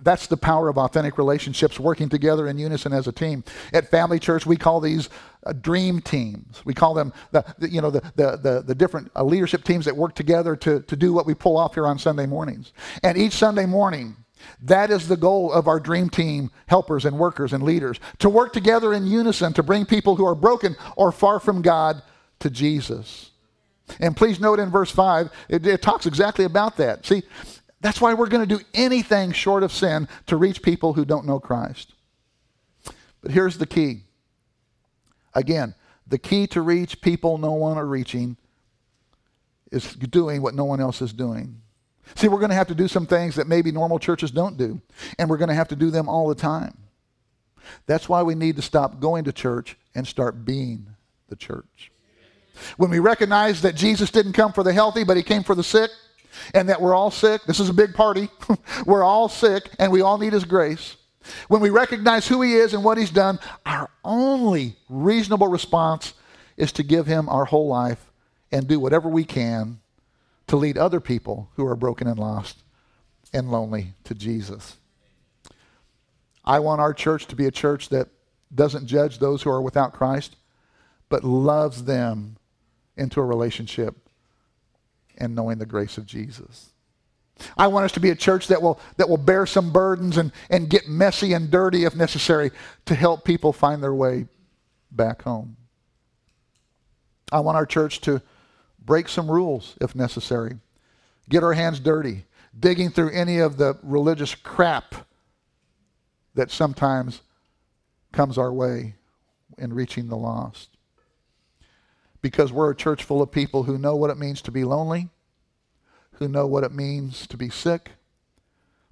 that's 0.02 0.26
the 0.26 0.36
power 0.36 0.68
of 0.68 0.78
authentic 0.78 1.18
relationships 1.18 1.78
working 1.78 2.08
together 2.08 2.48
in 2.48 2.58
unison 2.58 2.92
as 2.92 3.06
a 3.06 3.12
team. 3.12 3.44
At 3.72 3.90
Family 3.90 4.18
Church, 4.18 4.46
we 4.46 4.56
call 4.56 4.80
these 4.80 5.08
uh, 5.44 5.52
dream 5.52 6.00
teams. 6.00 6.62
We 6.64 6.74
call 6.74 6.94
them 6.94 7.12
the, 7.30 7.44
the 7.58 7.70
you 7.70 7.80
know 7.80 7.90
the 7.90 8.00
the 8.16 8.36
the, 8.36 8.62
the 8.66 8.74
different 8.74 9.10
uh, 9.16 9.24
leadership 9.24 9.64
teams 9.64 9.84
that 9.84 9.96
work 9.96 10.14
together 10.14 10.56
to 10.56 10.80
to 10.80 10.96
do 10.96 11.12
what 11.12 11.26
we 11.26 11.34
pull 11.34 11.56
off 11.56 11.74
here 11.74 11.86
on 11.86 11.98
Sunday 11.98 12.26
mornings. 12.26 12.72
And 13.02 13.16
each 13.16 13.34
Sunday 13.34 13.66
morning, 13.66 14.16
that 14.62 14.90
is 14.90 15.08
the 15.08 15.16
goal 15.16 15.52
of 15.52 15.68
our 15.68 15.80
dream 15.80 16.08
team 16.08 16.50
helpers 16.66 17.04
and 17.04 17.18
workers 17.18 17.52
and 17.52 17.62
leaders 17.62 17.98
to 18.18 18.28
work 18.28 18.52
together 18.52 18.92
in 18.92 19.06
unison 19.06 19.52
to 19.54 19.62
bring 19.62 19.86
people 19.86 20.16
who 20.16 20.26
are 20.26 20.34
broken 20.34 20.76
or 20.96 21.12
far 21.12 21.40
from 21.40 21.62
God 21.62 22.02
to 22.40 22.50
Jesus. 22.50 23.30
And 24.00 24.16
please 24.16 24.38
note 24.38 24.58
in 24.58 24.70
verse 24.70 24.90
5, 24.90 25.30
it, 25.48 25.66
it 25.66 25.82
talks 25.82 26.06
exactly 26.06 26.44
about 26.44 26.76
that. 26.76 27.06
See, 27.06 27.22
that's 27.80 28.00
why 28.00 28.14
we're 28.14 28.28
going 28.28 28.46
to 28.46 28.58
do 28.58 28.64
anything 28.74 29.32
short 29.32 29.62
of 29.62 29.72
sin 29.72 30.08
to 30.26 30.36
reach 30.36 30.62
people 30.62 30.94
who 30.94 31.04
don't 31.04 31.26
know 31.26 31.38
Christ. 31.38 31.94
But 33.20 33.30
here's 33.30 33.58
the 33.58 33.66
key. 33.66 34.02
Again, 35.34 35.74
the 36.06 36.18
key 36.18 36.46
to 36.48 36.62
reach 36.62 37.00
people 37.00 37.38
no 37.38 37.52
one 37.52 37.76
are 37.76 37.86
reaching 37.86 38.36
is 39.70 39.94
doing 39.94 40.42
what 40.42 40.54
no 40.54 40.64
one 40.64 40.80
else 40.80 41.02
is 41.02 41.12
doing. 41.12 41.60
See, 42.14 42.28
we're 42.28 42.38
going 42.38 42.50
to 42.50 42.56
have 42.56 42.68
to 42.68 42.74
do 42.74 42.88
some 42.88 43.06
things 43.06 43.34
that 43.36 43.46
maybe 43.46 43.70
normal 43.70 43.98
churches 43.98 44.30
don't 44.30 44.56
do, 44.56 44.80
and 45.18 45.28
we're 45.28 45.36
going 45.36 45.50
to 45.50 45.54
have 45.54 45.68
to 45.68 45.76
do 45.76 45.90
them 45.90 46.08
all 46.08 46.28
the 46.28 46.34
time. 46.34 46.76
That's 47.86 48.08
why 48.08 48.22
we 48.22 48.34
need 48.34 48.56
to 48.56 48.62
stop 48.62 48.98
going 48.98 49.24
to 49.24 49.32
church 49.32 49.76
and 49.94 50.06
start 50.06 50.44
being 50.44 50.86
the 51.28 51.36
church. 51.36 51.92
When 52.76 52.90
we 52.90 52.98
recognize 52.98 53.60
that 53.62 53.74
Jesus 53.74 54.10
didn't 54.10 54.32
come 54.32 54.52
for 54.52 54.64
the 54.64 54.72
healthy, 54.72 55.04
but 55.04 55.16
he 55.16 55.22
came 55.22 55.44
for 55.44 55.54
the 55.54 55.62
sick, 55.62 55.90
and 56.54 56.68
that 56.68 56.80
we're 56.80 56.94
all 56.94 57.10
sick, 57.10 57.42
this 57.44 57.60
is 57.60 57.68
a 57.68 57.74
big 57.74 57.94
party. 57.94 58.28
we're 58.86 59.02
all 59.02 59.28
sick, 59.28 59.70
and 59.78 59.92
we 59.92 60.00
all 60.00 60.18
need 60.18 60.32
his 60.32 60.44
grace. 60.44 60.96
When 61.48 61.60
we 61.60 61.70
recognize 61.70 62.26
who 62.26 62.42
he 62.42 62.54
is 62.54 62.74
and 62.74 62.82
what 62.82 62.98
he's 62.98 63.10
done, 63.10 63.38
our 63.66 63.90
only 64.04 64.76
reasonable 64.88 65.48
response 65.48 66.14
is 66.56 66.72
to 66.72 66.82
give 66.82 67.06
him 67.06 67.28
our 67.28 67.44
whole 67.44 67.68
life 67.68 68.10
and 68.50 68.66
do 68.66 68.80
whatever 68.80 69.08
we 69.08 69.24
can 69.24 69.80
to 70.46 70.56
lead 70.56 70.78
other 70.78 71.00
people 71.00 71.50
who 71.56 71.66
are 71.66 71.76
broken 71.76 72.06
and 72.06 72.18
lost 72.18 72.62
and 73.32 73.50
lonely 73.50 73.92
to 74.04 74.14
Jesus. 74.14 74.76
I 76.44 76.60
want 76.60 76.80
our 76.80 76.94
church 76.94 77.26
to 77.26 77.36
be 77.36 77.46
a 77.46 77.50
church 77.50 77.90
that 77.90 78.08
doesn't 78.54 78.86
judge 78.86 79.18
those 79.18 79.42
who 79.42 79.50
are 79.50 79.60
without 79.60 79.92
Christ, 79.92 80.36
but 81.10 81.22
loves 81.22 81.84
them 81.84 82.36
into 82.96 83.20
a 83.20 83.24
relationship 83.24 84.07
and 85.18 85.34
knowing 85.34 85.58
the 85.58 85.66
grace 85.66 85.98
of 85.98 86.06
Jesus. 86.06 86.72
I 87.56 87.68
want 87.68 87.84
us 87.84 87.92
to 87.92 88.00
be 88.00 88.10
a 88.10 88.16
church 88.16 88.48
that 88.48 88.62
will, 88.62 88.80
that 88.96 89.08
will 89.08 89.16
bear 89.16 89.46
some 89.46 89.72
burdens 89.72 90.16
and, 90.16 90.32
and 90.50 90.68
get 90.68 90.88
messy 90.88 91.34
and 91.34 91.50
dirty 91.50 91.84
if 91.84 91.94
necessary 91.94 92.50
to 92.86 92.94
help 92.94 93.24
people 93.24 93.52
find 93.52 93.82
their 93.82 93.94
way 93.94 94.26
back 94.90 95.22
home. 95.22 95.56
I 97.30 97.40
want 97.40 97.56
our 97.56 97.66
church 97.66 98.00
to 98.02 98.22
break 98.84 99.08
some 99.08 99.30
rules 99.30 99.76
if 99.80 99.94
necessary, 99.94 100.56
get 101.28 101.44
our 101.44 101.52
hands 101.52 101.78
dirty, 101.78 102.24
digging 102.58 102.90
through 102.90 103.10
any 103.10 103.38
of 103.38 103.56
the 103.58 103.78
religious 103.82 104.34
crap 104.34 104.94
that 106.34 106.50
sometimes 106.50 107.20
comes 108.12 108.38
our 108.38 108.52
way 108.52 108.94
in 109.58 109.74
reaching 109.74 110.08
the 110.08 110.16
lost 110.16 110.77
because 112.20 112.52
we're 112.52 112.70
a 112.70 112.76
church 112.76 113.04
full 113.04 113.22
of 113.22 113.30
people 113.30 113.64
who 113.64 113.78
know 113.78 113.96
what 113.96 114.10
it 114.10 114.18
means 114.18 114.42
to 114.42 114.50
be 114.50 114.64
lonely, 114.64 115.08
who 116.14 116.28
know 116.28 116.46
what 116.46 116.64
it 116.64 116.72
means 116.72 117.26
to 117.28 117.36
be 117.36 117.48
sick, 117.48 117.92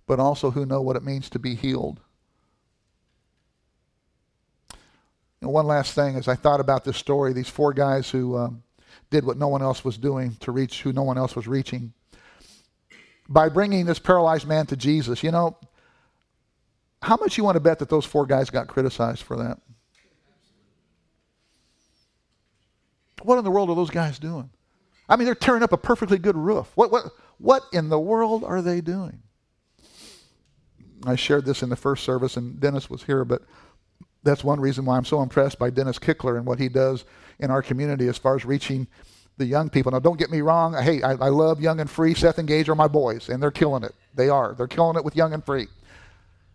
but 0.06 0.20
also 0.20 0.52
who 0.52 0.64
know 0.64 0.80
what 0.80 0.96
it 0.96 1.02
means 1.02 1.28
to 1.30 1.38
be 1.38 1.54
healed. 1.54 2.00
And 5.40 5.52
one 5.52 5.66
last 5.66 5.94
thing, 5.94 6.16
as 6.16 6.28
I 6.28 6.34
thought 6.34 6.60
about 6.60 6.84
this 6.84 6.96
story, 6.96 7.32
these 7.32 7.48
four 7.48 7.72
guys 7.72 8.10
who 8.10 8.36
um, 8.36 8.62
did 9.10 9.24
what 9.24 9.36
no 9.36 9.48
one 9.48 9.62
else 9.62 9.84
was 9.84 9.98
doing 9.98 10.36
to 10.40 10.52
reach 10.52 10.82
who 10.82 10.92
no 10.92 11.02
one 11.02 11.18
else 11.18 11.36
was 11.36 11.46
reaching. 11.46 11.92
By 13.28 13.48
bringing 13.48 13.86
this 13.86 13.98
paralyzed 13.98 14.46
man 14.46 14.66
to 14.66 14.76
Jesus, 14.76 15.22
you 15.22 15.30
know, 15.30 15.56
how 17.02 17.16
much 17.16 17.36
you 17.36 17.44
want 17.44 17.56
to 17.56 17.60
bet 17.60 17.80
that 17.80 17.88
those 17.88 18.04
four 18.04 18.26
guys 18.26 18.50
got 18.50 18.68
criticized 18.68 19.22
for 19.22 19.36
that? 19.36 19.58
What 23.26 23.38
in 23.38 23.44
the 23.44 23.50
world 23.50 23.70
are 23.70 23.74
those 23.74 23.90
guys 23.90 24.20
doing? 24.20 24.50
I 25.08 25.16
mean, 25.16 25.26
they're 25.26 25.34
tearing 25.34 25.64
up 25.64 25.72
a 25.72 25.76
perfectly 25.76 26.18
good 26.18 26.36
roof. 26.36 26.70
What, 26.76 26.92
what, 26.92 27.06
what 27.38 27.64
in 27.72 27.88
the 27.88 27.98
world 27.98 28.44
are 28.44 28.62
they 28.62 28.80
doing? 28.80 29.20
I 31.04 31.16
shared 31.16 31.44
this 31.44 31.62
in 31.62 31.68
the 31.68 31.76
first 31.76 32.04
service, 32.04 32.36
and 32.36 32.60
Dennis 32.60 32.88
was 32.88 33.02
here, 33.02 33.24
but 33.24 33.42
that's 34.22 34.44
one 34.44 34.60
reason 34.60 34.84
why 34.84 34.96
I'm 34.96 35.04
so 35.04 35.22
impressed 35.22 35.58
by 35.58 35.70
Dennis 35.70 35.98
Kickler 35.98 36.36
and 36.36 36.46
what 36.46 36.60
he 36.60 36.68
does 36.68 37.04
in 37.40 37.50
our 37.50 37.62
community 37.62 38.06
as 38.06 38.16
far 38.16 38.36
as 38.36 38.44
reaching 38.44 38.86
the 39.38 39.44
young 39.44 39.70
people. 39.70 39.90
Now, 39.90 39.98
don't 39.98 40.18
get 40.18 40.30
me 40.30 40.40
wrong. 40.40 40.74
Hey, 40.80 41.02
I, 41.02 41.12
I 41.12 41.28
love 41.28 41.60
Young 41.60 41.80
and 41.80 41.90
Free. 41.90 42.14
Seth 42.14 42.38
and 42.38 42.46
Gage 42.46 42.68
are 42.68 42.76
my 42.76 42.88
boys, 42.88 43.28
and 43.28 43.42
they're 43.42 43.50
killing 43.50 43.82
it. 43.82 43.94
They 44.14 44.28
are. 44.28 44.54
They're 44.54 44.68
killing 44.68 44.96
it 44.96 45.04
with 45.04 45.16
Young 45.16 45.32
and 45.32 45.44
Free. 45.44 45.66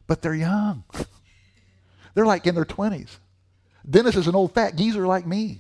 But 0.07 0.21
they're 0.21 0.33
young. 0.33 0.83
they're 2.13 2.25
like 2.25 2.47
in 2.47 2.55
their 2.55 2.65
20s. 2.65 3.17
Dennis 3.89 4.15
is 4.15 4.27
an 4.27 4.35
old 4.35 4.53
fat 4.53 4.75
geezer 4.75 5.05
like 5.05 5.27
me. 5.27 5.59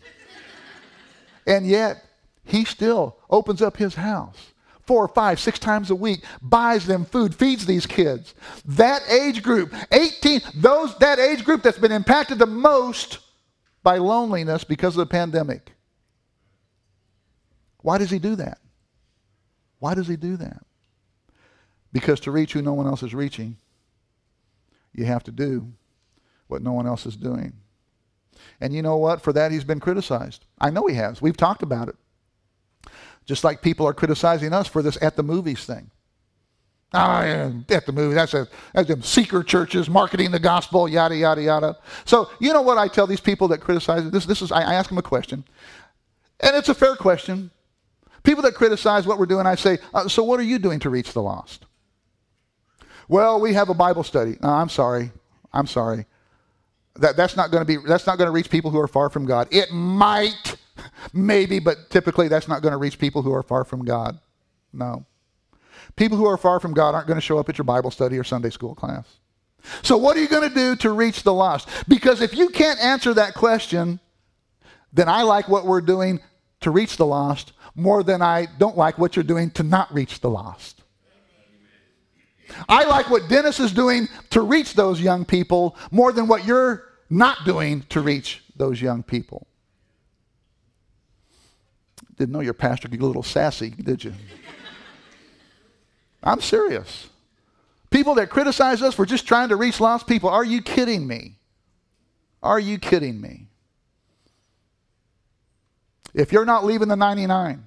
And 1.45 1.65
yet, 1.65 2.03
he 2.43 2.65
still 2.65 3.17
opens 3.29 3.61
up 3.61 3.77
his 3.77 3.95
house 3.95 4.51
four, 4.91 5.07
five, 5.07 5.39
six 5.39 5.57
times 5.57 5.89
a 5.89 5.95
week, 5.95 6.21
buys 6.41 6.85
them 6.85 7.05
food, 7.05 7.33
feeds 7.33 7.65
these 7.65 7.85
kids. 7.85 8.33
That 8.65 9.01
age 9.09 9.41
group, 9.41 9.73
18, 9.91 10.41
those 10.55 10.97
that 10.97 11.17
age 11.17 11.45
group 11.45 11.63
that's 11.63 11.77
been 11.77 11.93
impacted 11.93 12.39
the 12.39 12.45
most 12.45 13.19
by 13.83 13.99
loneliness 13.99 14.65
because 14.65 14.95
of 14.95 14.99
the 14.99 15.05
pandemic. 15.05 15.71
Why 17.81 17.97
does 17.97 18.11
he 18.11 18.19
do 18.19 18.35
that? 18.35 18.59
Why 19.79 19.95
does 19.95 20.09
he 20.09 20.17
do 20.17 20.35
that? 20.37 20.63
Because 21.93 22.19
to 22.21 22.31
reach 22.31 22.53
who 22.53 22.61
no 22.61 22.73
one 22.73 22.85
else 22.85 23.01
is 23.01 23.15
reaching, 23.15 23.57
you 24.93 25.05
have 25.05 25.23
to 25.23 25.31
do 25.31 25.71
what 26.47 26.61
no 26.61 26.73
one 26.73 26.85
else 26.85 27.05
is 27.05 27.15
doing. 27.15 27.53
And 28.59 28.73
you 28.73 28.81
know 28.81 28.97
what? 28.97 29.21
For 29.21 29.33
that, 29.33 29.51
he's 29.51 29.63
been 29.63 29.79
criticized. 29.79 30.45
I 30.59 30.69
know 30.69 30.87
he 30.87 30.95
has. 30.95 31.21
We've 31.21 31.37
talked 31.37 31.63
about 31.63 31.89
it. 31.89 31.95
Just 33.25 33.43
like 33.43 33.61
people 33.61 33.87
are 33.87 33.93
criticizing 33.93 34.53
us 34.53 34.67
for 34.67 34.81
this 34.81 34.97
at 35.01 35.15
the 35.15 35.23
movies 35.23 35.65
thing. 35.65 35.91
Yeah, 36.93 37.51
at 37.69 37.85
the 37.85 37.93
movie. 37.93 38.15
That's 38.15 38.33
a 38.33 38.47
that's 38.73 38.89
them 38.89 39.01
seeker 39.01 39.43
churches 39.43 39.89
marketing 39.89 40.31
the 40.31 40.39
gospel, 40.39 40.89
yada 40.89 41.15
yada 41.15 41.41
yada. 41.41 41.77
So 42.03 42.29
you 42.39 42.51
know 42.51 42.61
what 42.61 42.77
I 42.77 42.89
tell 42.89 43.07
these 43.07 43.21
people 43.21 43.47
that 43.49 43.61
criticize 43.61 44.09
this. 44.11 44.25
This 44.25 44.41
is 44.41 44.51
I 44.51 44.61
ask 44.61 44.89
them 44.89 44.97
a 44.97 45.01
question, 45.01 45.45
and 46.41 46.55
it's 46.55 46.67
a 46.67 46.73
fair 46.73 46.97
question. 46.97 47.51
People 48.23 48.43
that 48.43 48.55
criticize 48.55 49.07
what 49.07 49.17
we're 49.17 49.25
doing, 49.25 49.47
I 49.47 49.55
say, 49.55 49.79
uh, 49.93 50.07
so 50.07 50.23
what 50.23 50.39
are 50.39 50.43
you 50.43 50.59
doing 50.59 50.79
to 50.81 50.89
reach 50.89 51.13
the 51.13 51.21
lost? 51.21 51.65
Well, 53.07 53.39
we 53.39 53.53
have 53.53 53.69
a 53.69 53.73
Bible 53.73 54.03
study. 54.03 54.37
I'm 54.43 54.69
sorry. 54.69 55.11
I'm 55.53 55.67
sorry. 55.67 56.05
That, 56.95 57.15
that's 57.15 57.37
not 57.37 57.51
going 57.51 57.65
to 57.65 57.65
be 57.65 57.77
that's 57.87 58.05
not 58.05 58.17
going 58.17 58.27
to 58.27 58.31
reach 58.31 58.49
people 58.49 58.69
who 58.69 58.79
are 58.79 58.87
far 58.87 59.09
from 59.09 59.25
God. 59.25 59.47
It 59.51 59.71
might 59.71 60.57
Maybe, 61.13 61.59
but 61.59 61.89
typically 61.89 62.27
that's 62.27 62.47
not 62.47 62.61
going 62.61 62.71
to 62.71 62.77
reach 62.77 62.99
people 62.99 63.21
who 63.21 63.33
are 63.33 63.43
far 63.43 63.63
from 63.63 63.85
God. 63.85 64.19
No. 64.73 65.05
People 65.95 66.17
who 66.17 66.25
are 66.25 66.37
far 66.37 66.59
from 66.59 66.73
God 66.73 66.95
aren't 66.95 67.07
going 67.07 67.17
to 67.17 67.21
show 67.21 67.37
up 67.37 67.49
at 67.49 67.57
your 67.57 67.65
Bible 67.65 67.91
study 67.91 68.17
or 68.17 68.23
Sunday 68.23 68.49
school 68.49 68.75
class. 68.75 69.05
So, 69.83 69.97
what 69.97 70.17
are 70.17 70.21
you 70.21 70.27
going 70.27 70.47
to 70.47 70.55
do 70.55 70.75
to 70.77 70.91
reach 70.91 71.23
the 71.23 71.33
lost? 71.33 71.69
Because 71.87 72.21
if 72.21 72.35
you 72.35 72.49
can't 72.49 72.79
answer 72.79 73.13
that 73.13 73.35
question, 73.35 73.99
then 74.91 75.07
I 75.07 75.21
like 75.21 75.47
what 75.47 75.65
we're 75.65 75.81
doing 75.81 76.19
to 76.61 76.71
reach 76.71 76.97
the 76.97 77.05
lost 77.05 77.53
more 77.75 78.03
than 78.03 78.21
I 78.21 78.47
don't 78.57 78.77
like 78.77 78.97
what 78.97 79.15
you're 79.15 79.23
doing 79.23 79.51
to 79.51 79.63
not 79.63 79.93
reach 79.93 80.21
the 80.21 80.29
lost. 80.29 80.80
I 82.67 82.83
like 82.85 83.09
what 83.09 83.29
Dennis 83.29 83.59
is 83.59 83.71
doing 83.71 84.07
to 84.31 84.41
reach 84.41 84.73
those 84.73 84.99
young 85.01 85.25
people 85.25 85.75
more 85.91 86.11
than 86.11 86.27
what 86.27 86.45
you're 86.45 86.83
not 87.09 87.45
doing 87.45 87.83
to 87.89 88.01
reach 88.01 88.43
those 88.55 88.81
young 88.81 89.03
people. 89.03 89.47
Didn't 92.17 92.33
know 92.33 92.41
your 92.41 92.53
pastor 92.53 92.87
could 92.87 92.99
get 92.99 93.03
a 93.03 93.07
little 93.07 93.23
sassy, 93.23 93.69
did 93.69 94.03
you? 94.03 94.13
I'm 96.23 96.41
serious. 96.41 97.09
People 97.89 98.15
that 98.15 98.29
criticize 98.29 98.81
us 98.81 98.95
for 98.95 99.05
just 99.05 99.27
trying 99.27 99.49
to 99.49 99.55
reach 99.55 99.79
lost 99.79 100.07
people, 100.07 100.29
are 100.29 100.45
you 100.45 100.61
kidding 100.61 101.07
me? 101.07 101.35
Are 102.43 102.59
you 102.59 102.77
kidding 102.77 103.19
me? 103.19 103.47
If 106.13 106.31
you're 106.31 106.45
not 106.45 106.65
leaving 106.65 106.87
the 106.87 106.95
99 106.95 107.65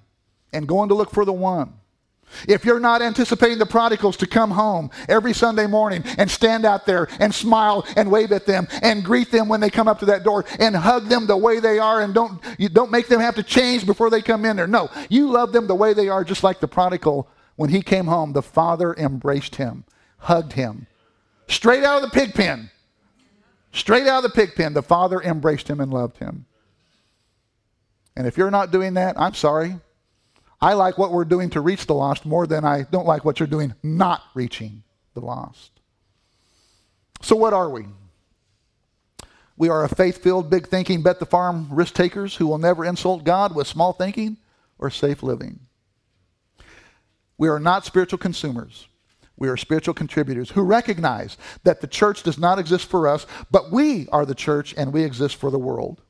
and 0.53 0.69
going 0.69 0.89
to 0.89 0.95
look 0.95 1.11
for 1.11 1.25
the 1.25 1.33
one, 1.33 1.75
if 2.49 2.65
you're 2.65 2.81
not 2.81 3.03
anticipating 3.03 3.59
the 3.59 3.67
prodigals 3.67 4.17
to 4.19 4.27
come 4.27 4.51
home 4.51 4.91
every 5.09 5.33
Sunday 5.33 5.67
morning 5.67 6.03
and 6.19 6.31
stand 6.31 6.65
out 6.65 6.87
there 6.87 7.09
and 7.21 7.35
smile 7.35 7.87
and 7.97 8.11
wave 8.11 8.33
at 8.33 8.47
them 8.47 8.67
and 8.83 9.05
greet 9.05 9.31
them 9.31 9.49
when 9.49 9.61
they 9.61 9.71
come 9.71 9.89
up 9.89 9.99
to 10.01 10.07
that 10.07 10.25
door 10.25 10.45
and 10.59 10.77
hug 10.77 11.09
them 11.09 11.27
the 11.27 11.37
way 11.37 11.61
they 11.61 11.79
are 11.79 12.01
and 12.01 12.15
don't, 12.15 12.43
you 12.59 12.69
don't 12.69 12.91
make 12.91 13.09
them 13.09 13.21
have 13.21 13.35
to 13.37 13.43
change 13.43 13.87
before 13.87 14.11
they 14.11 14.23
come 14.23 14.45
in 14.45 14.57
there. 14.57 14.67
No, 14.67 14.91
you 15.09 15.31
love 15.31 15.53
them 15.53 15.67
the 15.67 15.75
way 15.75 15.95
they 15.95 16.09
are, 16.09 16.25
just 16.25 16.45
like 16.45 16.61
the 16.61 16.69
prodigal. 16.69 17.29
When 17.57 17.71
he 17.71 17.83
came 17.83 18.07
home, 18.07 18.33
the 18.33 18.43
father 18.43 18.95
embraced 18.95 19.57
him, 19.57 19.85
hugged 20.19 20.55
him. 20.55 20.87
Straight 21.47 21.85
out 21.85 22.03
of 22.03 22.11
the 22.11 22.19
pig 22.19 22.35
pen. 22.35 22.71
Straight 23.73 24.07
out 24.07 24.25
of 24.25 24.31
the 24.31 24.37
pig 24.37 24.55
pen, 24.55 24.73
the 24.73 24.83
father 24.83 25.21
embraced 25.21 25.69
him 25.69 25.81
and 25.81 25.93
loved 25.93 26.19
him. 26.19 26.47
And 28.17 28.27
if 28.27 28.37
you're 28.37 28.51
not 28.51 28.71
doing 28.71 28.95
that, 28.95 29.19
I'm 29.19 29.35
sorry. 29.35 29.81
I 30.65 30.73
like 30.73 30.97
what 30.97 31.13
we're 31.13 31.27
doing 31.27 31.51
to 31.51 31.61
reach 31.61 31.85
the 31.87 31.93
lost 31.93 32.25
more 32.25 32.47
than 32.47 32.65
I 32.65 32.85
don't 32.91 33.05
like 33.05 33.23
what 33.23 33.39
you're 33.39 33.47
doing 33.47 33.75
not 33.83 34.23
reaching 34.33 34.83
the 35.13 35.21
lost. 35.21 35.71
So, 37.21 37.37
what 37.37 37.53
are 37.53 37.69
we? 37.69 37.85
We 39.59 39.69
are 39.69 39.85
a 39.85 39.91
faith 39.91 40.23
filled, 40.23 40.49
big 40.49 40.69
thinking, 40.69 41.03
bet 41.03 41.21
the 41.21 41.27
farm 41.27 41.69
risk 41.71 41.93
takers 41.93 42.37
who 42.37 42.47
will 42.47 42.57
never 42.57 42.83
insult 42.83 43.25
God 43.25 43.55
with 43.55 43.67
small 43.67 43.93
thinking 43.93 44.39
or 44.79 44.89
safe 44.89 45.23
living. 45.23 45.61
We 47.37 47.49
are 47.49 47.61
not 47.61 47.85
spiritual 47.85 48.19
consumers. 48.19 48.89
We 49.37 49.49
are 49.49 49.59
spiritual 49.59 49.93
contributors 49.93 50.53
who 50.53 50.63
recognize 50.63 51.37
that 51.65 51.83
the 51.83 51.87
church 51.89 52.23
does 52.23 52.39
not 52.39 52.59
exist 52.59 52.87
for 52.87 53.07
us, 53.07 53.27
but 53.51 53.71
we 53.71 54.09
are 54.09 54.25
the 54.25 54.35
church 54.35 54.73
and 54.79 54.95
we 54.95 55.05
exist 55.05 55.37
for 55.37 55.51
the 55.51 55.59
world 55.59 56.01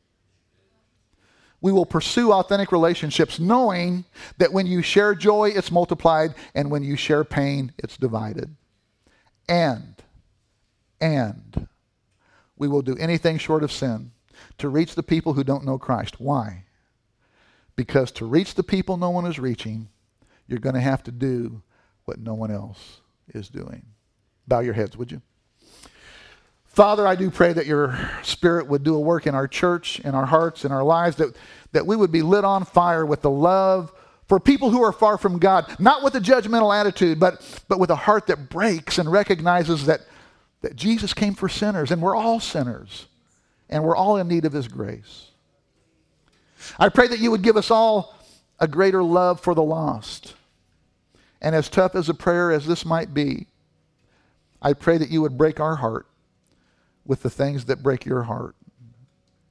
we 1.64 1.72
will 1.72 1.86
pursue 1.86 2.30
authentic 2.30 2.72
relationships 2.72 3.40
knowing 3.40 4.04
that 4.36 4.52
when 4.52 4.66
you 4.66 4.82
share 4.82 5.14
joy, 5.14 5.48
it's 5.48 5.70
multiplied, 5.70 6.34
and 6.54 6.70
when 6.70 6.82
you 6.82 6.94
share 6.94 7.24
pain, 7.24 7.72
it's 7.78 7.96
divided. 7.96 8.54
And, 9.48 9.94
and, 11.00 11.66
we 12.58 12.68
will 12.68 12.82
do 12.82 12.98
anything 12.98 13.38
short 13.38 13.62
of 13.64 13.72
sin 13.72 14.10
to 14.58 14.68
reach 14.68 14.94
the 14.94 15.02
people 15.02 15.32
who 15.32 15.42
don't 15.42 15.64
know 15.64 15.78
Christ. 15.78 16.20
Why? 16.20 16.64
Because 17.76 18.12
to 18.12 18.26
reach 18.26 18.56
the 18.56 18.62
people 18.62 18.98
no 18.98 19.08
one 19.08 19.24
is 19.24 19.38
reaching, 19.38 19.88
you're 20.46 20.58
going 20.58 20.74
to 20.74 20.82
have 20.82 21.02
to 21.04 21.10
do 21.10 21.62
what 22.04 22.18
no 22.18 22.34
one 22.34 22.50
else 22.50 23.00
is 23.28 23.48
doing. 23.48 23.86
Bow 24.46 24.60
your 24.60 24.74
heads, 24.74 24.98
would 24.98 25.10
you? 25.10 25.22
Father, 26.74 27.06
I 27.06 27.14
do 27.14 27.30
pray 27.30 27.52
that 27.52 27.66
your 27.66 27.96
spirit 28.24 28.66
would 28.66 28.82
do 28.82 28.96
a 28.96 29.00
work 29.00 29.28
in 29.28 29.34
our 29.36 29.46
church, 29.46 30.00
in 30.00 30.12
our 30.12 30.26
hearts, 30.26 30.64
in 30.64 30.72
our 30.72 30.82
lives, 30.82 31.14
that, 31.16 31.36
that 31.70 31.86
we 31.86 31.94
would 31.94 32.10
be 32.10 32.20
lit 32.20 32.44
on 32.44 32.64
fire 32.64 33.06
with 33.06 33.22
the 33.22 33.30
love 33.30 33.92
for 34.26 34.40
people 34.40 34.70
who 34.70 34.82
are 34.82 34.90
far 34.90 35.16
from 35.16 35.38
God, 35.38 35.72
not 35.78 36.02
with 36.02 36.16
a 36.16 36.20
judgmental 36.20 36.76
attitude, 36.76 37.20
but, 37.20 37.62
but 37.68 37.78
with 37.78 37.90
a 37.90 37.94
heart 37.94 38.26
that 38.26 38.48
breaks 38.48 38.98
and 38.98 39.10
recognizes 39.12 39.86
that, 39.86 40.00
that 40.62 40.74
Jesus 40.74 41.14
came 41.14 41.34
for 41.34 41.48
sinners, 41.48 41.92
and 41.92 42.02
we're 42.02 42.16
all 42.16 42.40
sinners, 42.40 43.06
and 43.70 43.84
we're 43.84 43.94
all 43.94 44.16
in 44.16 44.26
need 44.26 44.44
of 44.44 44.52
his 44.52 44.66
grace. 44.66 45.30
I 46.76 46.88
pray 46.88 47.06
that 47.06 47.20
you 47.20 47.30
would 47.30 47.42
give 47.42 47.56
us 47.56 47.70
all 47.70 48.18
a 48.58 48.66
greater 48.66 49.04
love 49.04 49.40
for 49.40 49.54
the 49.54 49.62
lost. 49.62 50.34
And 51.40 51.54
as 51.54 51.68
tough 51.68 51.94
as 51.94 52.08
a 52.08 52.14
prayer 52.14 52.50
as 52.50 52.66
this 52.66 52.84
might 52.84 53.14
be, 53.14 53.46
I 54.60 54.72
pray 54.72 54.98
that 54.98 55.10
you 55.10 55.22
would 55.22 55.38
break 55.38 55.60
our 55.60 55.76
heart 55.76 56.08
with 57.06 57.22
the 57.22 57.30
things 57.30 57.66
that 57.66 57.82
break 57.82 58.04
your 58.04 58.22
heart. 58.22 58.54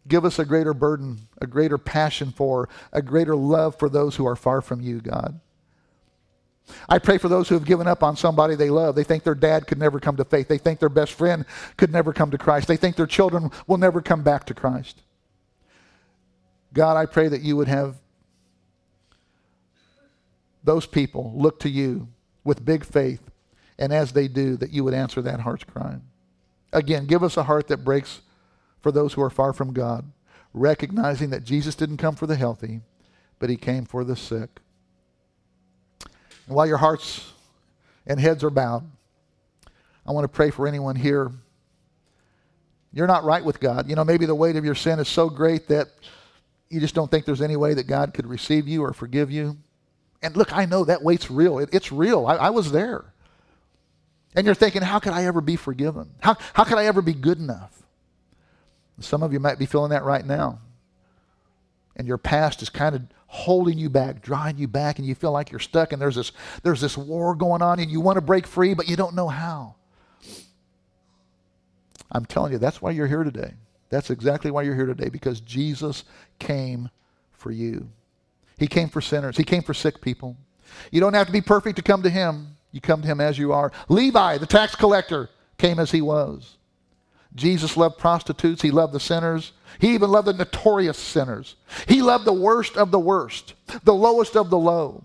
Give 0.08 0.26
us 0.26 0.40
a 0.40 0.46
greater 0.46 0.74
burden, 0.74 1.28
a 1.42 1.48
greater 1.48 1.78
passion 1.78 2.32
for, 2.32 2.68
a 2.92 3.02
greater 3.02 3.36
love 3.36 3.80
for 3.80 3.90
those 3.90 4.16
who 4.16 4.26
are 4.28 4.36
far 4.36 4.62
from 4.62 4.82
you, 4.82 5.00
God. 5.02 5.40
I 6.90 7.00
pray 7.00 7.18
for 7.18 7.30
those 7.30 7.50
who 7.50 7.56
have 7.56 7.66
given 7.66 7.88
up 7.88 8.04
on 8.04 8.16
somebody 8.16 8.56
they 8.56 8.70
love. 8.70 8.96
They 8.96 9.04
think 9.04 9.24
their 9.24 9.36
dad 9.36 9.68
could 9.68 9.78
never 9.78 10.00
come 10.00 10.16
to 10.18 10.26
faith. 10.26 10.48
They 10.48 10.58
think 10.58 10.80
their 10.80 10.90
best 10.90 11.14
friend 11.14 11.46
could 11.78 11.92
never 11.92 12.14
come 12.14 12.32
to 12.32 12.38
Christ. 12.38 12.68
They 12.68 12.78
think 12.78 12.96
their 12.96 13.08
children 13.08 13.52
will 13.68 13.78
never 13.78 14.02
come 14.02 14.24
back 14.24 14.46
to 14.46 14.54
Christ. 14.54 15.02
God, 16.74 16.98
I 16.98 17.06
pray 17.06 17.28
that 17.28 17.42
you 17.42 17.58
would 17.58 17.68
have 17.68 17.98
those 20.64 20.86
people 20.86 21.34
look 21.36 21.60
to 21.62 21.70
you 21.70 22.08
with 22.44 22.64
big 22.64 22.86
faith 22.86 23.22
And 23.78 23.92
as 23.92 24.14
they 24.14 24.28
do, 24.28 24.58
that 24.58 24.72
you 24.72 24.84
would 24.84 24.94
answer 24.94 25.22
that 25.22 25.42
heart's 25.42 25.64
cry. 25.64 25.98
Again, 26.74 27.06
give 27.06 27.24
us 27.24 27.38
a 27.38 27.44
heart 27.44 27.68
that 27.68 27.86
breaks 27.86 28.22
for 28.82 28.92
those 28.92 29.14
who 29.14 29.22
are 29.22 29.30
far 29.30 29.54
from 29.54 29.72
God, 29.72 30.12
recognizing 30.54 31.30
that 31.30 31.44
Jesus 31.44 31.76
didn't 31.76 31.98
come 31.98 32.16
for 32.16 32.28
the 32.28 32.36
healthy, 32.36 32.82
but 33.40 33.50
he 33.50 33.56
came 33.56 33.86
for 33.86 34.04
the 34.04 34.16
sick. 34.16 34.60
And 36.48 36.56
while 36.56 36.68
your 36.68 36.78
hearts 36.78 37.32
and 38.06 38.20
heads 38.20 38.44
are 38.44 38.50
bowed, 38.50 38.84
I 40.06 40.12
want 40.12 40.26
to 40.26 40.30
pray 40.30 40.50
for 40.50 40.68
anyone 40.68 40.96
here. 40.96 41.32
You're 42.92 43.08
not 43.08 43.24
right 43.24 43.44
with 43.44 43.60
God. 43.60 43.90
You 43.90 43.96
know, 43.96 44.04
maybe 44.04 44.26
the 44.26 44.36
weight 44.36 44.56
of 44.56 44.66
your 44.66 44.76
sin 44.76 45.00
is 45.00 45.08
so 45.08 45.30
great 45.30 45.68
that 45.70 45.88
you 46.70 46.80
just 46.80 46.96
don't 46.96 47.10
think 47.10 47.26
there's 47.26 47.42
any 47.42 47.56
way 47.56 47.74
that 47.76 47.88
God 47.88 48.14
could 48.14 48.28
receive 48.28 48.68
you 48.68 48.84
or 48.84 48.94
forgive 48.94 49.32
you. 49.32 49.58
And 50.22 50.36
look, 50.36 50.54
I 50.54 50.66
know 50.66 50.84
that 50.86 51.04
weight's 51.04 51.30
real. 51.32 51.60
It, 51.60 51.70
it's 51.72 51.92
real. 51.92 52.26
I, 52.26 52.36
I 52.36 52.50
was 52.50 52.72
there. 52.72 53.13
And 54.36 54.46
you're 54.46 54.56
thinking, 54.56 54.82
how 54.82 55.00
could 55.00 55.14
I 55.14 55.26
ever 55.26 55.42
be 55.42 55.56
forgiven? 55.56 56.10
How, 56.20 56.36
how 56.54 56.64
could 56.64 56.78
I 56.78 56.86
ever 56.86 57.02
be 57.02 57.14
good 57.14 57.40
enough? 57.40 57.84
Some 59.00 59.24
of 59.24 59.34
you 59.34 59.40
might 59.40 59.60
be 59.60 59.66
feeling 59.66 59.92
that 59.92 60.04
right 60.04 60.26
now. 60.26 60.60
And 61.96 62.08
your 62.08 62.18
past 62.18 62.62
is 62.62 62.70
kind 62.70 62.96
of 62.96 63.04
holding 63.28 63.78
you 63.78 63.90
back, 63.90 64.22
drawing 64.22 64.58
you 64.58 64.68
back, 64.68 65.00
and 65.00 65.08
you 65.08 65.16
feel 65.16 65.32
like 65.32 65.52
you're 65.52 65.60
stuck, 65.60 65.92
and 65.92 66.02
there's 66.02 66.16
this, 66.16 66.32
there's 66.64 66.82
this 66.82 66.98
war 66.98 67.36
going 67.36 67.62
on, 67.62 67.80
and 67.80 67.90
you 67.90 68.00
want 68.00 68.18
to 68.18 68.22
break 68.22 68.48
free, 68.48 68.74
but 68.74 68.88
you 68.88 68.96
don't 68.96 69.16
know 69.16 69.28
how. 69.28 69.76
I'm 72.12 72.26
telling 72.26 72.52
you, 72.52 72.60
that's 72.60 72.82
why 72.82 72.92
you're 72.92 73.08
here 73.08 73.24
today. 73.24 73.54
That's 73.90 74.10
exactly 74.10 74.52
why 74.52 74.64
you're 74.64 74.76
here 74.76 74.86
today, 74.86 75.10
because 75.10 75.40
Jesus 75.42 76.04
came 76.40 76.90
for 77.32 77.52
you. 77.52 77.90
He 78.58 78.68
came 78.68 78.90
for 78.90 79.02
sinners, 79.02 79.38
He 79.38 79.44
came 79.44 79.64
for 79.64 79.74
sick 79.74 80.02
people. 80.02 80.38
You 80.92 81.00
don't 81.00 81.14
have 81.14 81.28
to 81.28 81.34
be 81.34 81.42
perfect 81.42 81.76
to 81.76 81.82
come 81.82 82.04
to 82.04 82.10
Him. 82.10 82.56
You 82.74 82.82
come 82.82 83.02
to 83.04 83.08
Him 83.08 83.22
as 83.22 83.38
you 83.38 83.54
are. 83.54 83.72
Levi, 83.88 84.40
the 84.40 84.46
tax 84.46 84.76
collector, 84.76 85.30
came 85.58 85.80
as 85.80 85.92
he 85.92 86.02
was. 86.02 86.58
Jesus 87.36 87.78
loved 87.78 87.98
prostitutes, 87.98 88.62
He 88.62 88.72
loved 88.72 88.94
the 88.94 89.00
sinners. 89.00 89.54
He 89.80 89.94
even 89.94 90.12
loved 90.12 90.28
the 90.28 90.34
notorious 90.34 90.98
sinners. 90.98 91.56
He 91.88 92.02
loved 92.02 92.26
the 92.26 92.34
worst 92.34 92.76
of 92.78 92.92
the 92.92 93.00
worst, 93.00 93.54
the 93.84 93.94
lowest 93.94 94.36
of 94.36 94.50
the 94.50 94.58
low. 94.58 95.04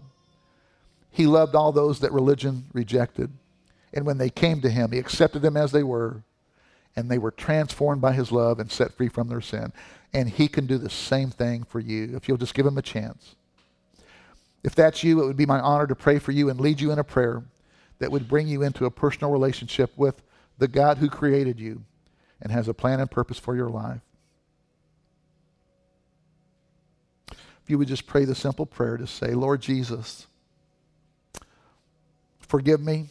He 1.10 1.26
loved 1.26 1.54
all 1.54 1.72
those 1.72 2.00
that 2.00 2.12
religion 2.12 2.64
rejected. 2.72 3.30
And 3.94 4.04
when 4.04 4.18
they 4.18 4.28
came 4.28 4.60
to 4.60 4.68
him, 4.68 4.92
he 4.92 4.98
accepted 4.98 5.40
them 5.40 5.56
as 5.56 5.72
they 5.72 5.82
were, 5.82 6.22
and 6.94 7.10
they 7.10 7.16
were 7.16 7.30
transformed 7.30 8.02
by 8.02 8.12
his 8.12 8.30
love 8.30 8.60
and 8.60 8.70
set 8.70 8.92
free 8.92 9.08
from 9.08 9.28
their 9.28 9.40
sin. 9.40 9.72
And 10.12 10.28
he 10.28 10.48
can 10.48 10.66
do 10.66 10.76
the 10.76 10.90
same 10.90 11.30
thing 11.30 11.64
for 11.64 11.80
you 11.80 12.14
if 12.14 12.28
you'll 12.28 12.36
just 12.36 12.54
give 12.54 12.66
him 12.66 12.76
a 12.76 12.82
chance. 12.82 13.36
If 14.62 14.74
that's 14.74 15.02
you, 15.02 15.22
it 15.22 15.26
would 15.26 15.36
be 15.36 15.46
my 15.46 15.60
honor 15.60 15.86
to 15.86 15.94
pray 15.94 16.18
for 16.18 16.32
you 16.32 16.50
and 16.50 16.60
lead 16.60 16.80
you 16.80 16.90
in 16.90 16.98
a 16.98 17.04
prayer 17.04 17.42
that 17.98 18.12
would 18.12 18.28
bring 18.28 18.48
you 18.48 18.62
into 18.62 18.84
a 18.84 18.90
personal 18.90 19.30
relationship 19.30 19.92
with 19.96 20.22
the 20.58 20.68
God 20.68 20.98
who 20.98 21.08
created 21.08 21.58
you 21.58 21.82
and 22.40 22.52
has 22.52 22.68
a 22.68 22.74
plan 22.74 23.00
and 23.00 23.10
purpose 23.10 23.38
for 23.38 23.56
your 23.56 23.68
life. 23.68 24.00
If 27.32 27.70
you 27.70 27.78
would 27.78 27.88
just 27.88 28.06
pray 28.06 28.24
the 28.24 28.34
simple 28.34 28.66
prayer 28.66 28.96
to 28.96 29.06
say, 29.06 29.34
Lord 29.34 29.60
Jesus, 29.60 30.26
forgive 32.40 32.80
me. 32.80 33.08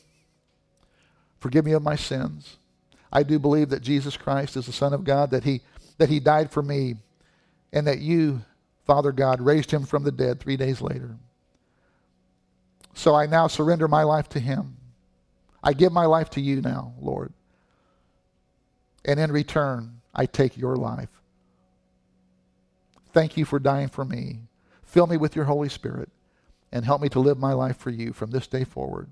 Forgive 1.40 1.66
me 1.66 1.74
of 1.74 1.84
my 1.84 1.96
sins. 1.96 2.58
I 3.12 3.24
do 3.24 3.38
believe 3.40 3.70
that 3.70 3.82
Jesus 3.82 4.18
Christ 4.18 4.58
is 4.58 4.66
the 4.66 4.72
Son 4.72 4.94
of 4.94 5.04
God, 5.04 5.32
that 5.32 5.44
he, 5.44 5.62
that 5.98 6.10
he 6.10 6.20
died 6.20 6.52
for 6.52 6.64
me, 6.64 6.96
and 7.72 7.86
that 7.86 8.00
you, 8.00 8.42
Father 8.86 9.12
God, 9.12 9.42
raised 9.42 9.70
him 9.70 9.86
from 9.86 10.04
the 10.04 10.12
dead 10.12 10.40
three 10.40 10.58
days 10.58 10.82
later. 10.82 11.18
So 12.94 13.14
I 13.14 13.28
now 13.28 13.46
surrender 13.46 13.88
my 13.88 14.04
life 14.04 14.28
to 14.30 14.40
him. 14.40 14.77
I 15.64 15.74
give 15.74 15.92
my 15.92 16.06
life 16.06 16.30
to 16.32 16.42
you 16.42 16.62
now, 16.62 16.94
Lord. 17.02 17.34
And 19.06 19.20
in 19.20 19.32
return, 19.32 20.02
I 20.14 20.26
take 20.26 20.58
your 20.58 20.76
life. 20.76 21.10
Thank 23.14 23.38
you 23.38 23.46
for 23.46 23.60
dying 23.60 23.88
for 23.88 24.06
me. 24.06 24.42
Fill 24.84 25.08
me 25.08 25.18
with 25.18 25.36
your 25.36 25.46
Holy 25.46 25.70
Spirit 25.70 26.10
and 26.72 26.86
help 26.86 27.02
me 27.02 27.10
to 27.10 27.20
live 27.20 27.38
my 27.38 27.54
life 27.54 27.78
for 27.78 27.90
you 27.90 28.14
from 28.14 28.32
this 28.32 28.48
day 28.48 28.64
forward. 28.64 29.08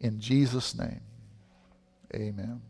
In 0.00 0.20
Jesus' 0.20 0.74
name, 0.76 1.00
amen. 2.14 2.60